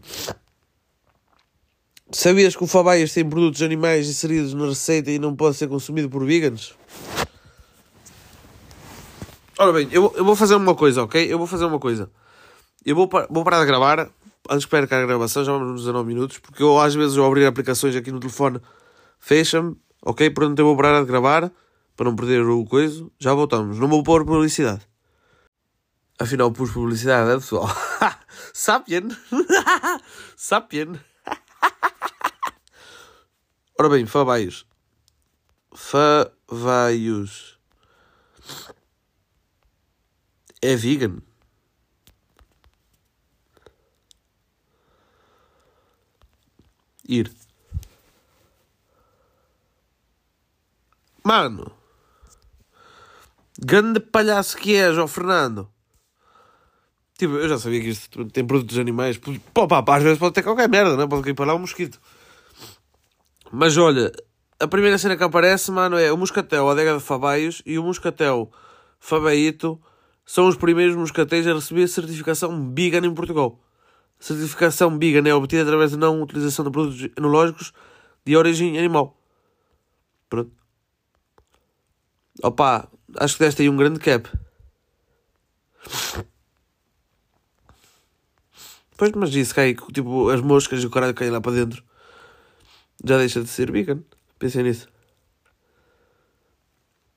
sabias 2.11 2.55
que 2.55 2.63
o 2.63 2.67
Fabaias 2.67 3.13
tem 3.13 3.27
produtos 3.27 3.61
animais 3.61 4.07
inseridos 4.07 4.53
na 4.53 4.67
receita 4.67 5.11
e 5.11 5.19
não 5.19 5.35
pode 5.35 5.57
ser 5.57 5.67
consumido 5.67 6.09
por 6.09 6.25
veganos? 6.25 6.75
Ora 9.57 9.71
bem, 9.71 9.87
eu, 9.91 10.13
eu 10.15 10.25
vou 10.25 10.35
fazer 10.35 10.55
uma 10.55 10.75
coisa, 10.75 11.03
ok? 11.03 11.31
Eu 11.31 11.37
vou 11.37 11.47
fazer 11.47 11.65
uma 11.65 11.79
coisa. 11.79 12.09
Eu 12.85 12.95
vou, 12.95 13.09
vou 13.29 13.43
parar 13.43 13.61
de 13.61 13.65
gravar, 13.65 14.09
antes 14.49 14.65
que 14.65 14.71
perca 14.71 14.97
a 14.97 15.05
gravação, 15.05 15.43
já 15.43 15.51
vamos 15.51 15.69
nos 15.69 15.81
19 15.81 16.07
minutos, 16.07 16.37
porque 16.37 16.61
eu 16.61 16.79
às 16.79 16.93
vezes 16.93 17.17
eu 17.17 17.25
abrir 17.25 17.45
aplicações 17.45 17.95
aqui 17.95 18.11
no 18.11 18.19
telefone, 18.19 18.61
fecha-me, 19.19 19.75
ok? 20.03 20.29
Pronto, 20.29 20.59
eu 20.59 20.65
vou 20.65 20.77
parar 20.77 21.01
de 21.01 21.07
gravar, 21.07 21.51
para 21.95 22.05
não 22.05 22.15
perder 22.15 22.41
o 22.41 22.65
coisa. 22.65 23.07
Já 23.19 23.33
voltamos. 23.33 23.79
Não 23.79 23.87
vou 23.87 24.03
pôr 24.03 24.25
publicidade. 24.25 24.81
Afinal, 26.19 26.51
pus 26.51 26.71
publicidade, 26.71 27.31
é 27.31 27.35
pessoal? 27.35 27.67
Sapien! 28.53 29.09
Sapien! 30.35 30.99
Ora 33.79 33.89
bem, 33.89 34.05
Favaios. 34.05 34.65
Favaios. 35.73 37.57
é 40.61 40.75
vegan. 40.75 41.17
Ir. 47.07 47.31
Mano. 51.23 51.71
Grande 53.59 53.99
palhaço 53.99 54.57
que 54.57 54.75
és, 54.75 54.97
ó 54.97 55.07
Fernando. 55.07 55.69
Tipo, 57.17 57.35
eu 57.35 57.47
já 57.47 57.57
sabia 57.57 57.79
que 57.79 57.89
isto 57.89 58.25
tem 58.25 58.45
produtos 58.45 58.77
animais. 58.77 59.17
Pô, 59.53 59.67
pá, 59.67 59.83
às 59.87 60.03
vezes 60.03 60.19
pode 60.19 60.33
ter 60.33 60.43
qualquer 60.43 60.67
merda, 60.67 60.97
não? 60.97 61.07
Pode 61.07 61.23
cair 61.23 61.33
para 61.33 61.45
lá 61.45 61.55
um 61.55 61.59
mosquito. 61.59 61.99
Mas 63.51 63.77
olha, 63.77 64.11
a 64.59 64.67
primeira 64.67 64.97
cena 64.97 65.15
que 65.15 65.23
aparece, 65.23 65.71
mano, 65.71 65.97
é 65.97 66.11
o 66.11 66.17
moscatel 66.17 66.69
Adega 66.69 66.97
de 66.97 67.03
Fabaios 67.03 67.61
e 67.65 67.79
o 67.79 67.83
moscatel 67.83 68.51
Fabaito 68.99 69.81
são 70.25 70.47
os 70.47 70.57
primeiros 70.57 70.95
moscatéis 70.95 71.47
a 71.47 71.53
receber 71.53 71.87
certificação 71.87 72.73
vegan 72.73 73.05
em 73.05 73.13
Portugal. 73.13 73.59
Certificação 74.19 74.97
vegan 74.97 75.27
é 75.27 75.33
obtida 75.33 75.63
através 75.63 75.91
da 75.91 75.97
não 75.97 76.21
utilização 76.21 76.65
de 76.65 76.71
produtos 76.71 77.09
enológicos 77.17 77.73
de 78.25 78.35
origem 78.35 78.77
animal. 78.77 79.15
Pronto. 80.29 80.51
Opa, 82.41 82.89
acho 83.17 83.37
que 83.37 83.43
deste 83.43 83.61
aí 83.61 83.69
um 83.69 83.77
grande 83.77 83.99
cap. 83.99 84.29
Pois, 88.97 89.11
mas 89.11 89.33
isso 89.35 89.53
cai, 89.53 89.75
tipo, 89.93 90.29
as 90.29 90.41
moscas 90.41 90.81
e 90.81 90.85
o 90.85 90.89
caralho 90.89 91.13
caem 91.13 91.31
lá 91.31 91.41
para 91.41 91.51
dentro. 91.51 91.83
Já 93.03 93.17
deixa 93.17 93.41
de 93.41 93.49
ser 93.49 93.71
vegan. 93.71 94.01
Pensei 94.39 94.63
nisso. 94.63 94.87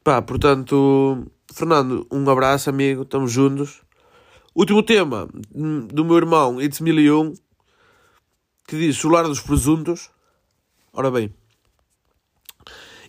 Pá, 0.03 0.21
portanto, 0.21 1.27
Fernando, 1.53 2.07
um 2.11 2.29
abraço, 2.29 2.69
amigo. 2.69 3.03
Estamos 3.03 3.31
juntos. 3.31 3.83
Último 4.59 4.83
tema 4.83 5.29
do 5.53 6.05
meu 6.05 6.17
irmão, 6.17 6.61
It's 6.61 6.81
1001, 6.81 7.33
que 8.67 8.77
diz 8.77 8.97
Solar 8.97 9.23
dos 9.23 9.39
Presuntos. 9.39 10.11
Ora 10.93 11.13
bem, 11.13 11.33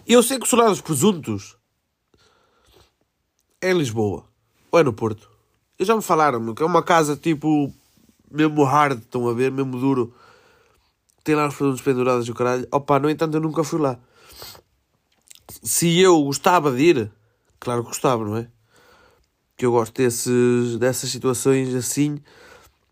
eu 0.05 0.21
sei 0.21 0.37
que 0.37 0.45
o 0.45 0.47
Solar 0.47 0.69
dos 0.69 0.79
Presuntos 0.79 1.57
é 3.59 3.71
em 3.71 3.77
Lisboa 3.79 4.27
ou 4.71 4.79
é 4.79 4.83
no 4.83 4.93
Porto. 4.93 5.27
E 5.79 5.83
já 5.83 5.95
me 5.95 6.03
falaram 6.03 6.53
que 6.53 6.61
é 6.61 6.65
uma 6.67 6.83
casa 6.83 7.17
tipo 7.17 7.73
mesmo 8.29 8.63
hard, 8.63 8.99
estão 8.99 9.27
a 9.27 9.33
ver, 9.33 9.51
mesmo 9.51 9.79
duro. 9.79 10.13
Tem 11.23 11.33
lá 11.33 11.47
os 11.47 11.55
produtos 11.55 11.81
pendurados 11.81 12.27
e 12.27 12.31
o 12.31 12.35
caralho. 12.35 12.67
Opa, 12.71 12.99
no 12.99 13.09
entanto, 13.09 13.33
eu 13.33 13.41
nunca 13.41 13.63
fui 13.63 13.79
lá. 13.79 13.97
Se 15.63 15.99
eu 15.99 16.21
gostava 16.25 16.71
de 16.71 16.83
ir, 16.83 17.11
claro 17.59 17.81
que 17.81 17.87
gostava, 17.87 18.23
não 18.23 18.37
é? 18.37 18.51
Que 19.59 19.65
eu 19.65 19.71
gosto 19.73 19.93
desses, 19.93 20.77
dessas 20.77 21.09
situações 21.09 21.75
assim. 21.75 22.17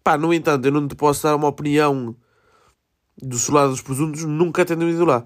Pá, 0.03 0.17
no 0.17 0.33
entanto, 0.33 0.65
eu 0.65 0.71
não 0.73 0.85
te 0.85 0.95
posso 0.95 1.23
dar 1.23 1.33
uma 1.37 1.47
opinião 1.47 2.13
do 3.21 3.37
solado 3.37 3.69
dos 3.69 3.81
presuntos, 3.81 4.25
nunca 4.25 4.65
tendo 4.65 4.89
ido 4.89 5.05
lá. 5.05 5.25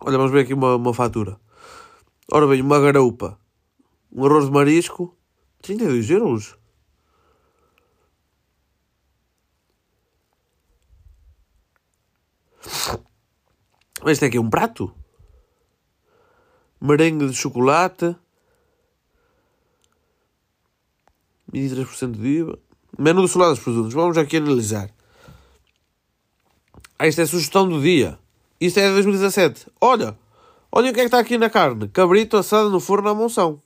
Olha, 0.00 0.18
vamos 0.18 0.32
ver 0.32 0.40
aqui 0.40 0.52
uma, 0.52 0.74
uma 0.74 0.92
fatura. 0.92 1.38
Ora 2.32 2.48
bem, 2.48 2.60
uma 2.60 2.80
garoupa. 2.80 3.38
Um 4.10 4.24
arroz 4.26 4.46
de 4.46 4.50
marisco, 4.50 5.16
32 5.62 6.10
euros. 6.10 6.58
Este 14.04 14.24
aqui 14.24 14.36
é 14.36 14.40
um 14.40 14.50
prato. 14.50 14.92
Merengue 16.80 17.28
de 17.28 17.34
chocolate. 17.34 18.16
23% 21.52 22.12
de 22.12 22.26
IVA. 22.26 22.58
Menu 22.98 23.22
do 23.22 23.28
solado 23.28 23.54
dos 23.54 23.62
produtos. 23.62 23.94
Vamos 23.94 24.16
aqui 24.16 24.36
analisar. 24.38 24.90
Ah, 26.98 27.06
isto 27.06 27.20
é 27.20 27.26
sugestão 27.26 27.68
do 27.68 27.80
dia. 27.80 28.18
Isto 28.60 28.80
é 28.80 28.88
de 28.88 28.94
2017. 28.94 29.66
Olha, 29.80 30.18
olha 30.72 30.90
o 30.90 30.94
que 30.94 31.00
é 31.00 31.02
que 31.02 31.06
está 31.06 31.18
aqui 31.18 31.38
na 31.38 31.48
carne. 31.48 31.88
Cabrito 31.88 32.36
assado 32.36 32.70
no 32.70 32.80
forno 32.80 33.08
à 33.08 33.14
monção. 33.14 33.62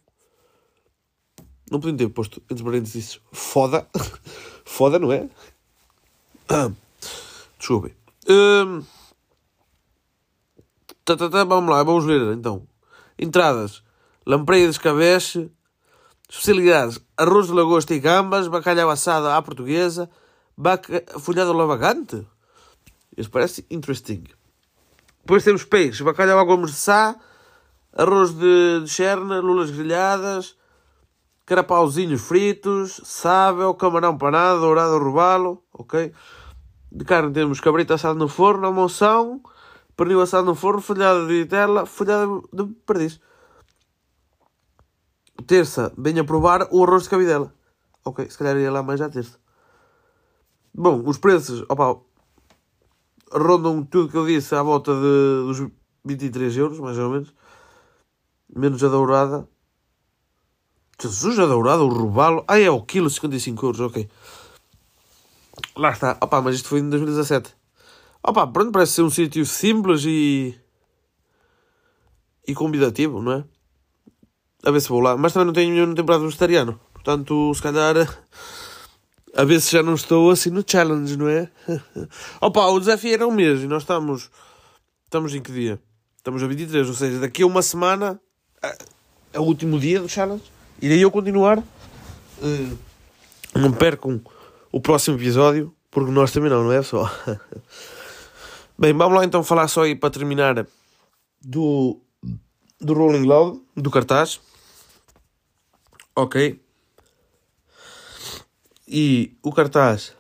Não 1.71 1.81
podiam 1.81 1.97
ter 1.97 2.09
posto 2.11 2.43
entre 2.51 2.63
parênteses 2.63 3.21
foda. 3.33 3.89
foda, 4.65 4.99
não 4.99 5.11
é? 5.11 5.29
Desculpem. 7.59 7.95
Hum... 8.29 8.85
Tá, 11.05 11.17
tá, 11.17 11.29
tá, 11.29 11.43
vamos 11.43 11.69
lá, 11.69 11.83
vamos 11.83 12.05
ver 12.05 12.21
então. 12.33 12.67
Entradas: 13.19 13.83
lampreia 14.25 14.67
de 14.67 14.73
escabeche, 14.73 15.51
especialidades: 16.33 16.99
arroz 17.17 17.49
de 17.49 17.53
lagosta 17.53 17.95
e 17.95 18.01
gambas, 18.01 18.49
bacalhau 18.49 18.89
assado 18.89 19.29
à 19.29 19.41
portuguesa, 19.43 20.09
baca... 20.57 21.05
folhado 21.21 21.53
lavagante. 21.53 22.27
Isso 23.17 23.31
parece 23.31 23.67
interesting. 23.71 24.25
Depois 25.21 25.45
temos 25.45 25.65
peixes: 25.65 26.01
bacalhau 26.01 26.39
à 26.39 26.45
gomes 26.45 26.71
de 26.73 26.77
sá, 26.79 27.15
arroz 27.93 28.33
de, 28.33 28.81
de 28.81 28.89
cherna, 28.89 29.41
lulas 29.41 29.71
grelhadas, 29.71 30.57
carapauzinhos 31.45 32.23
fritos, 32.23 33.01
sábel, 33.05 33.75
camarão 33.75 34.17
panado, 34.17 34.61
dourado 34.61 34.99
robalo, 34.99 35.63
ok? 35.73 36.13
De 36.91 37.05
carne 37.05 37.33
temos 37.33 37.61
cabrito 37.61 37.93
assado 37.93 38.19
no 38.19 38.29
forno, 38.29 38.67
a 38.67 38.73
monção 38.73 39.43
pernil 39.95 40.23
assado 40.23 40.47
no 40.47 40.55
forno, 40.55 40.81
folhada 40.81 41.27
de 41.27 41.43
vitela, 41.43 41.85
folhada 41.85 42.27
de 42.53 42.65
perdiz. 42.87 43.21
Terça, 45.43 45.93
venha 45.97 46.25
provar 46.25 46.69
o 46.71 46.83
arroz 46.85 47.05
de 47.05 47.11
cabidela. 47.11 47.53
Ok, 48.05 48.29
se 48.29 48.39
calhar 48.39 48.57
ia 48.57 48.71
lá 48.71 48.83
mais 48.83 49.01
à 49.01 49.09
terça. 49.09 49.39
Bom, 50.75 51.03
os 51.07 51.19
preços, 51.19 51.65
opa, 51.69 52.01
rondam 53.33 53.85
tudo 53.85 54.09
que 54.09 54.17
eu 54.17 54.27
disse 54.27 54.55
à 54.55 54.63
volta 54.63 54.93
de, 54.95 55.01
dos 55.01 55.71
23 56.05 56.57
euros, 56.57 56.81
mais 56.81 56.99
ou 56.99 57.11
menos. 57.11 57.35
Menos 58.55 58.83
a 58.83 58.89
dourada. 58.89 59.49
Jesus, 61.01 61.39
a 61.39 61.47
dourada, 61.47 61.83
o 61.83 61.89
robalo. 61.89 62.45
Ah, 62.47 62.61
é 62.61 62.71
o 62.71 62.83
quilo, 62.83 63.11
55 63.11 63.67
euros, 63.67 63.81
ok. 63.81 64.09
Lá 65.77 65.91
está. 65.91 66.19
Opa, 66.21 66.41
mas 66.41 66.57
isto 66.57 66.69
foi 66.69 66.81
em 66.81 66.89
2017. 66.89 67.55
Opa, 68.23 68.47
pronto, 68.47 68.73
parece 68.73 68.93
ser 68.93 69.03
um 69.03 69.11
sítio 69.11 69.45
simples 69.45 70.05
e. 70.05 70.59
e 72.47 72.55
convidativo, 72.55 73.21
não 73.21 73.33
é? 73.33 73.45
A 74.65 74.71
ver 74.71 74.81
se 74.81 74.89
vou 74.89 75.01
lá. 75.01 75.17
Mas 75.17 75.33
também 75.33 75.47
não 75.47 75.53
tenho 75.53 75.73
nenhum 75.73 75.95
temporada 75.95 76.25
vegetariano. 76.25 76.79
Portanto, 76.93 77.53
se 77.55 77.63
calhar. 77.63 77.97
A 79.35 79.45
ver 79.45 79.61
se 79.61 79.73
já 79.73 79.83
não 79.83 79.95
estou 79.95 80.31
assim 80.31 80.51
no 80.51 80.63
challenge, 80.67 81.17
não 81.17 81.29
é? 81.29 81.51
Opa, 82.41 82.67
o 82.67 82.79
desafio 82.79 83.15
era 83.15 83.27
um 83.27 83.33
mês 83.33 83.63
e 83.63 83.67
nós 83.67 83.83
estamos. 83.83 84.31
Estamos 85.05 85.35
em 85.35 85.41
que 85.41 85.53
dia? 85.53 85.81
Estamos 86.17 86.43
a 86.43 86.47
23, 86.47 86.89
ou 86.89 86.95
seja, 86.95 87.19
daqui 87.19 87.43
a 87.43 87.47
uma 87.47 87.63
semana 87.63 88.21
é 89.33 89.41
o 89.41 89.43
último 89.43 89.79
dia 89.79 90.01
do 90.01 90.09
challenge. 90.09 90.45
Irei 90.81 91.03
eu 91.03 91.11
continuar. 91.11 91.59
Uh, 91.59 92.79
não 93.55 93.73
percam 93.73 94.21
o 94.71 94.81
próximo 94.81 95.17
episódio, 95.17 95.75
porque 95.91 96.11
nós 96.11 96.31
também 96.31 96.51
não, 96.51 96.65
não 96.65 96.73
é 96.73 96.83
só. 96.83 97.11
Bem, 98.79 98.93
vamos 98.93 99.17
lá 99.17 99.25
então 99.25 99.43
falar 99.43 99.69
só 99.69 99.83
aí 99.83 99.95
para 99.95 100.11
terminar 100.11 100.67
do, 101.41 102.01
do 102.81 102.95
Rolling 102.95 103.27
Loud, 103.27 103.61
do 103.77 103.91
cartaz. 103.91 104.41
Ok. 106.15 106.61
E 108.87 109.37
o 109.43 109.53
cartaz. 109.53 110.15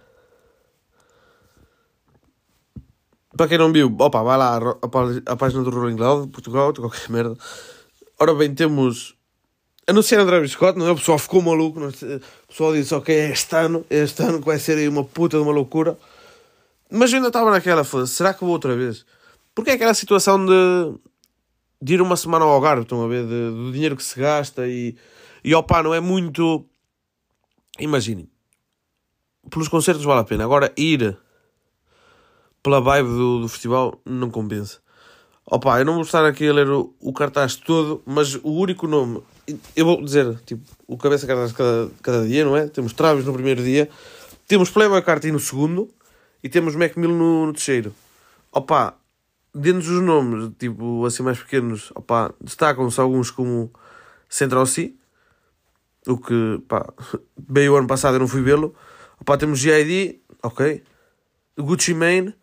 Para 3.37 3.48
quem 3.48 3.59
não 3.59 3.72
viu, 3.72 3.94
opa, 3.98 4.22
vai 4.22 4.38
lá 4.38 4.59
a, 5.26 5.37
página 5.37 5.62
do 5.62 5.70
Rolling 5.70 5.96
Loud, 5.96 6.31
Portugal, 6.31 6.72
qualquer 6.72 7.09
merda. 7.12 7.37
Ora 8.18 8.35
bem, 8.35 8.55
temos. 8.55 9.14
Anunciaram 9.87 10.26
Travis 10.26 10.52
Scott, 10.52 10.78
não 10.78 10.87
é? 10.87 10.92
O 10.92 10.96
pessoal 10.96 11.18
ficou 11.18 11.42
maluco. 11.42 11.81
O 11.81 12.48
pessoal 12.48 12.72
disse, 12.72 12.94
ok, 12.94 13.14
é 13.14 13.31
este 13.31 13.57
ano, 13.57 13.85
é 13.90 13.98
este 13.98 14.22
ano 14.22 14.38
que 14.38 14.46
vai 14.46 14.59
ser 14.59 14.78
aí 14.78 14.88
uma 14.88 15.05
puta 15.05 15.37
de 15.37 15.42
uma 15.42 15.52
loucura. 15.52 15.98
Mas 16.90 17.11
eu 17.11 17.16
ainda 17.16 17.28
estava 17.28 17.50
naquela, 17.50 17.85
será 18.07 18.33
que 18.33 18.44
vou 18.44 18.52
outra 18.52 18.76
vez? 18.76 19.05
Porque 19.55 19.70
é 19.70 19.74
aquela 19.74 19.94
situação 19.94 20.44
de, 20.44 20.94
de 21.81 21.94
ir 21.94 22.02
uma 22.02 22.16
semana 22.16 22.44
ao 22.44 22.52
Algarve, 22.52 22.83
estão 22.83 23.02
a 23.02 23.09
ver, 23.09 23.24
de, 23.24 23.50
do 23.50 23.72
dinheiro 23.72 23.96
que 23.96 24.05
se 24.05 24.18
gasta 24.20 24.68
e, 24.68 24.94
e 25.44 25.55
opá, 25.55 25.83
não 25.83 25.94
é 25.94 26.00
muito. 26.00 26.64
Imaginem, 27.78 28.28
pelos 29.50 29.68
concertos 29.68 30.05
vale 30.05 30.20
a 30.20 30.24
pena. 30.24 30.44
Agora, 30.44 30.72
ir 30.76 31.16
pela 32.62 32.81
vibe 32.81 33.09
do, 33.09 33.40
do 33.40 33.48
festival 33.48 34.00
não 34.05 34.31
compensa. 34.31 34.81
Opa, 35.44 35.81
eu 35.81 35.85
não 35.85 35.94
vou 35.94 36.02
estar 36.02 36.24
aqui 36.24 36.48
a 36.48 36.52
ler 36.52 36.68
o, 36.68 36.94
o, 37.00 37.12
cartaz 37.12 37.57
todo, 37.57 38.00
mas 38.07 38.37
o 38.37 38.52
único 38.52 38.87
nome, 38.87 39.20
eu 39.74 39.85
vou 39.85 40.02
dizer, 40.02 40.38
tipo, 40.46 40.62
o 40.87 40.96
cabeça 40.96 41.26
cartaz 41.26 41.52
cada, 41.52 41.90
cada 42.00 42.26
dia, 42.26 42.44
não 42.44 42.57
é? 42.57 42.68
Temos 42.68 42.92
Travis 42.92 43.24
no 43.24 43.33
primeiro 43.33 43.62
dia, 43.62 43.90
temos 44.46 44.70
Playboy 44.70 45.02
Carti 45.02 45.33
no 45.33 45.40
segundo, 45.40 45.90
e 46.42 46.48
temos 46.48 46.76
Macmill 46.76 47.11
no, 47.11 47.46
no 47.46 47.52
terceiro. 47.52 47.92
Opa, 48.52 48.94
dentro 49.55 49.83
dos 49.83 50.02
nomes, 50.02 50.52
tipo, 50.59 51.05
assim 51.07 51.22
mais 51.22 51.38
pequenos, 51.38 51.90
opa, 51.94 52.33
destacam-se 52.40 53.00
alguns 53.00 53.31
como 53.31 53.70
Central 54.28 54.66
C, 54.66 54.94
O 56.06 56.18
que, 56.18 56.60
pá, 56.68 56.92
veio 57.48 57.74
o 57.74 57.76
ano 57.76 57.86
passado 57.86 58.16
eu 58.16 58.20
não 58.20 58.28
fui 58.28 58.42
vê-lo. 58.42 58.74
Pá, 59.24 59.36
temos 59.36 59.58
GID, 59.58 60.20
ok. 60.42 60.82
Gucci 61.58 61.94
Mane, 61.94 62.34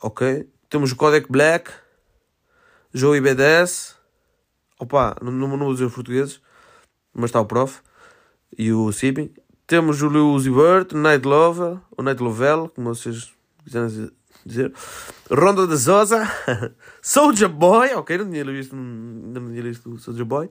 ok. 0.00 0.48
Temos 0.68 0.92
o 0.92 0.96
Codec 0.96 1.30
Black, 1.30 1.70
Joey 2.94 3.20
B10. 3.20 3.94
Opa, 4.78 5.16
não, 5.22 5.30
não, 5.32 5.58
vou 5.58 5.72
dizer 5.72 5.84
os 5.84 5.94
portugueses, 5.94 6.40
mas 7.12 7.26
está 7.26 7.40
o 7.40 7.44
prof 7.44 7.82
e 8.56 8.72
o 8.72 8.90
Sibin. 8.92 9.32
Temos 9.66 10.02
o 10.02 10.08
Lewis 10.08 10.46
Vert, 10.46 10.92
Night 10.92 11.26
Lover, 11.26 11.78
o 11.96 12.02
Night 12.02 12.22
Lovell, 12.22 12.70
como 12.70 12.94
vocês 12.94 13.32
quiserem 13.62 14.10
dizer. 14.44 14.72
Ronda 15.30 15.66
de 15.66 15.76
Zosa, 15.76 16.26
Soldier 17.02 17.48
Boy, 17.48 17.94
ok, 17.94 18.18
não 18.18 18.30
tinha 18.30 18.44
visto, 18.44 18.74
não, 18.74 19.46
tinha 19.46 19.62
visto 19.62 19.98
Soldier 19.98 20.24
Boy. 20.24 20.50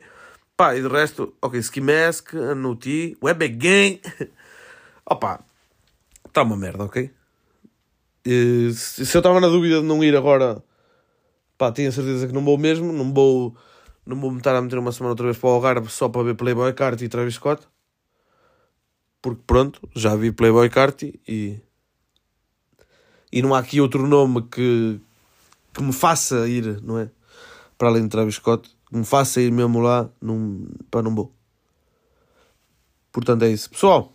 Pá, 0.59 0.75
e 0.75 0.81
de 0.81 0.89
resto, 0.89 1.33
ok, 1.41 1.57
Ski 1.57 1.79
Mask, 1.79 2.33
Anuti, 2.33 3.17
Web 3.23 3.47
Gang. 3.47 4.01
Opa, 5.09 5.39
está 6.27 6.43
uma 6.43 6.57
merda, 6.57 6.83
ok? 6.83 7.09
E, 8.25 8.69
se, 8.73 9.05
se 9.05 9.15
eu 9.15 9.19
estava 9.19 9.39
na 9.39 9.47
dúvida 9.47 9.79
de 9.79 9.87
não 9.87 10.03
ir 10.03 10.17
agora, 10.17 10.61
pá, 11.57 11.71
tinha 11.71 11.89
certeza 11.93 12.27
que 12.27 12.33
não 12.33 12.43
vou 12.43 12.57
mesmo, 12.57 12.91
não 12.91 13.13
vou, 13.13 13.55
não 14.05 14.19
vou 14.19 14.31
me 14.31 14.39
estar 14.39 14.53
a 14.53 14.61
meter 14.61 14.77
uma 14.77 14.91
semana 14.91 15.11
outra 15.11 15.27
vez 15.27 15.37
para 15.37 15.47
o 15.47 15.53
Algarve 15.53 15.89
só 15.89 16.09
para 16.09 16.23
ver 16.23 16.35
Playboy 16.35 16.73
Cart 16.73 16.99
e 17.03 17.07
Travis 17.07 17.35
Scott. 17.35 17.65
Porque 19.21 19.41
pronto, 19.47 19.79
já 19.95 20.13
vi 20.17 20.29
Playboy 20.29 20.69
Cart 20.69 21.03
e. 21.03 21.61
E 23.31 23.41
não 23.41 23.55
há 23.55 23.59
aqui 23.59 23.79
outro 23.79 24.05
nome 24.05 24.41
que, 24.41 24.99
que 25.73 25.81
me 25.81 25.93
faça 25.93 26.49
ir, 26.49 26.81
não 26.81 26.99
é? 26.99 27.09
Para 27.77 27.87
além 27.87 28.03
de 28.03 28.09
Travis 28.09 28.35
Scott 28.35 28.69
me 28.91 29.05
faça 29.05 29.41
ir 29.41 29.51
mesmo 29.51 29.79
lá, 29.79 30.09
num, 30.21 30.67
para 30.89 31.01
não 31.01 31.13
vou. 31.13 31.33
Portanto 33.11 33.43
é 33.43 33.49
isso. 33.49 33.69
Pessoal, 33.69 34.11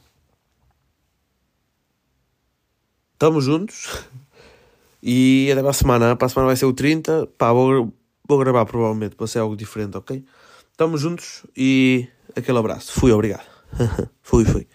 estamos 3.12 3.44
juntos. 3.44 3.88
E 5.06 5.50
até 5.52 5.60
para 5.60 5.68
a 5.68 5.74
semana. 5.74 6.16
Para 6.16 6.24
a 6.24 6.28
semana 6.30 6.46
vai 6.46 6.56
ser 6.56 6.64
o 6.64 6.72
30. 6.72 7.26
Pá, 7.36 7.52
vou, 7.52 7.92
vou 8.26 8.38
gravar 8.38 8.64
provavelmente 8.64 9.14
para 9.14 9.26
ser 9.26 9.40
algo 9.40 9.54
diferente, 9.54 9.98
ok? 9.98 10.24
Estamos 10.72 11.02
juntos 11.02 11.44
e 11.54 12.08
aquele 12.34 12.56
abraço. 12.56 12.98
Fui, 12.98 13.12
obrigado. 13.12 13.44
fui, 14.22 14.46
fui. 14.46 14.66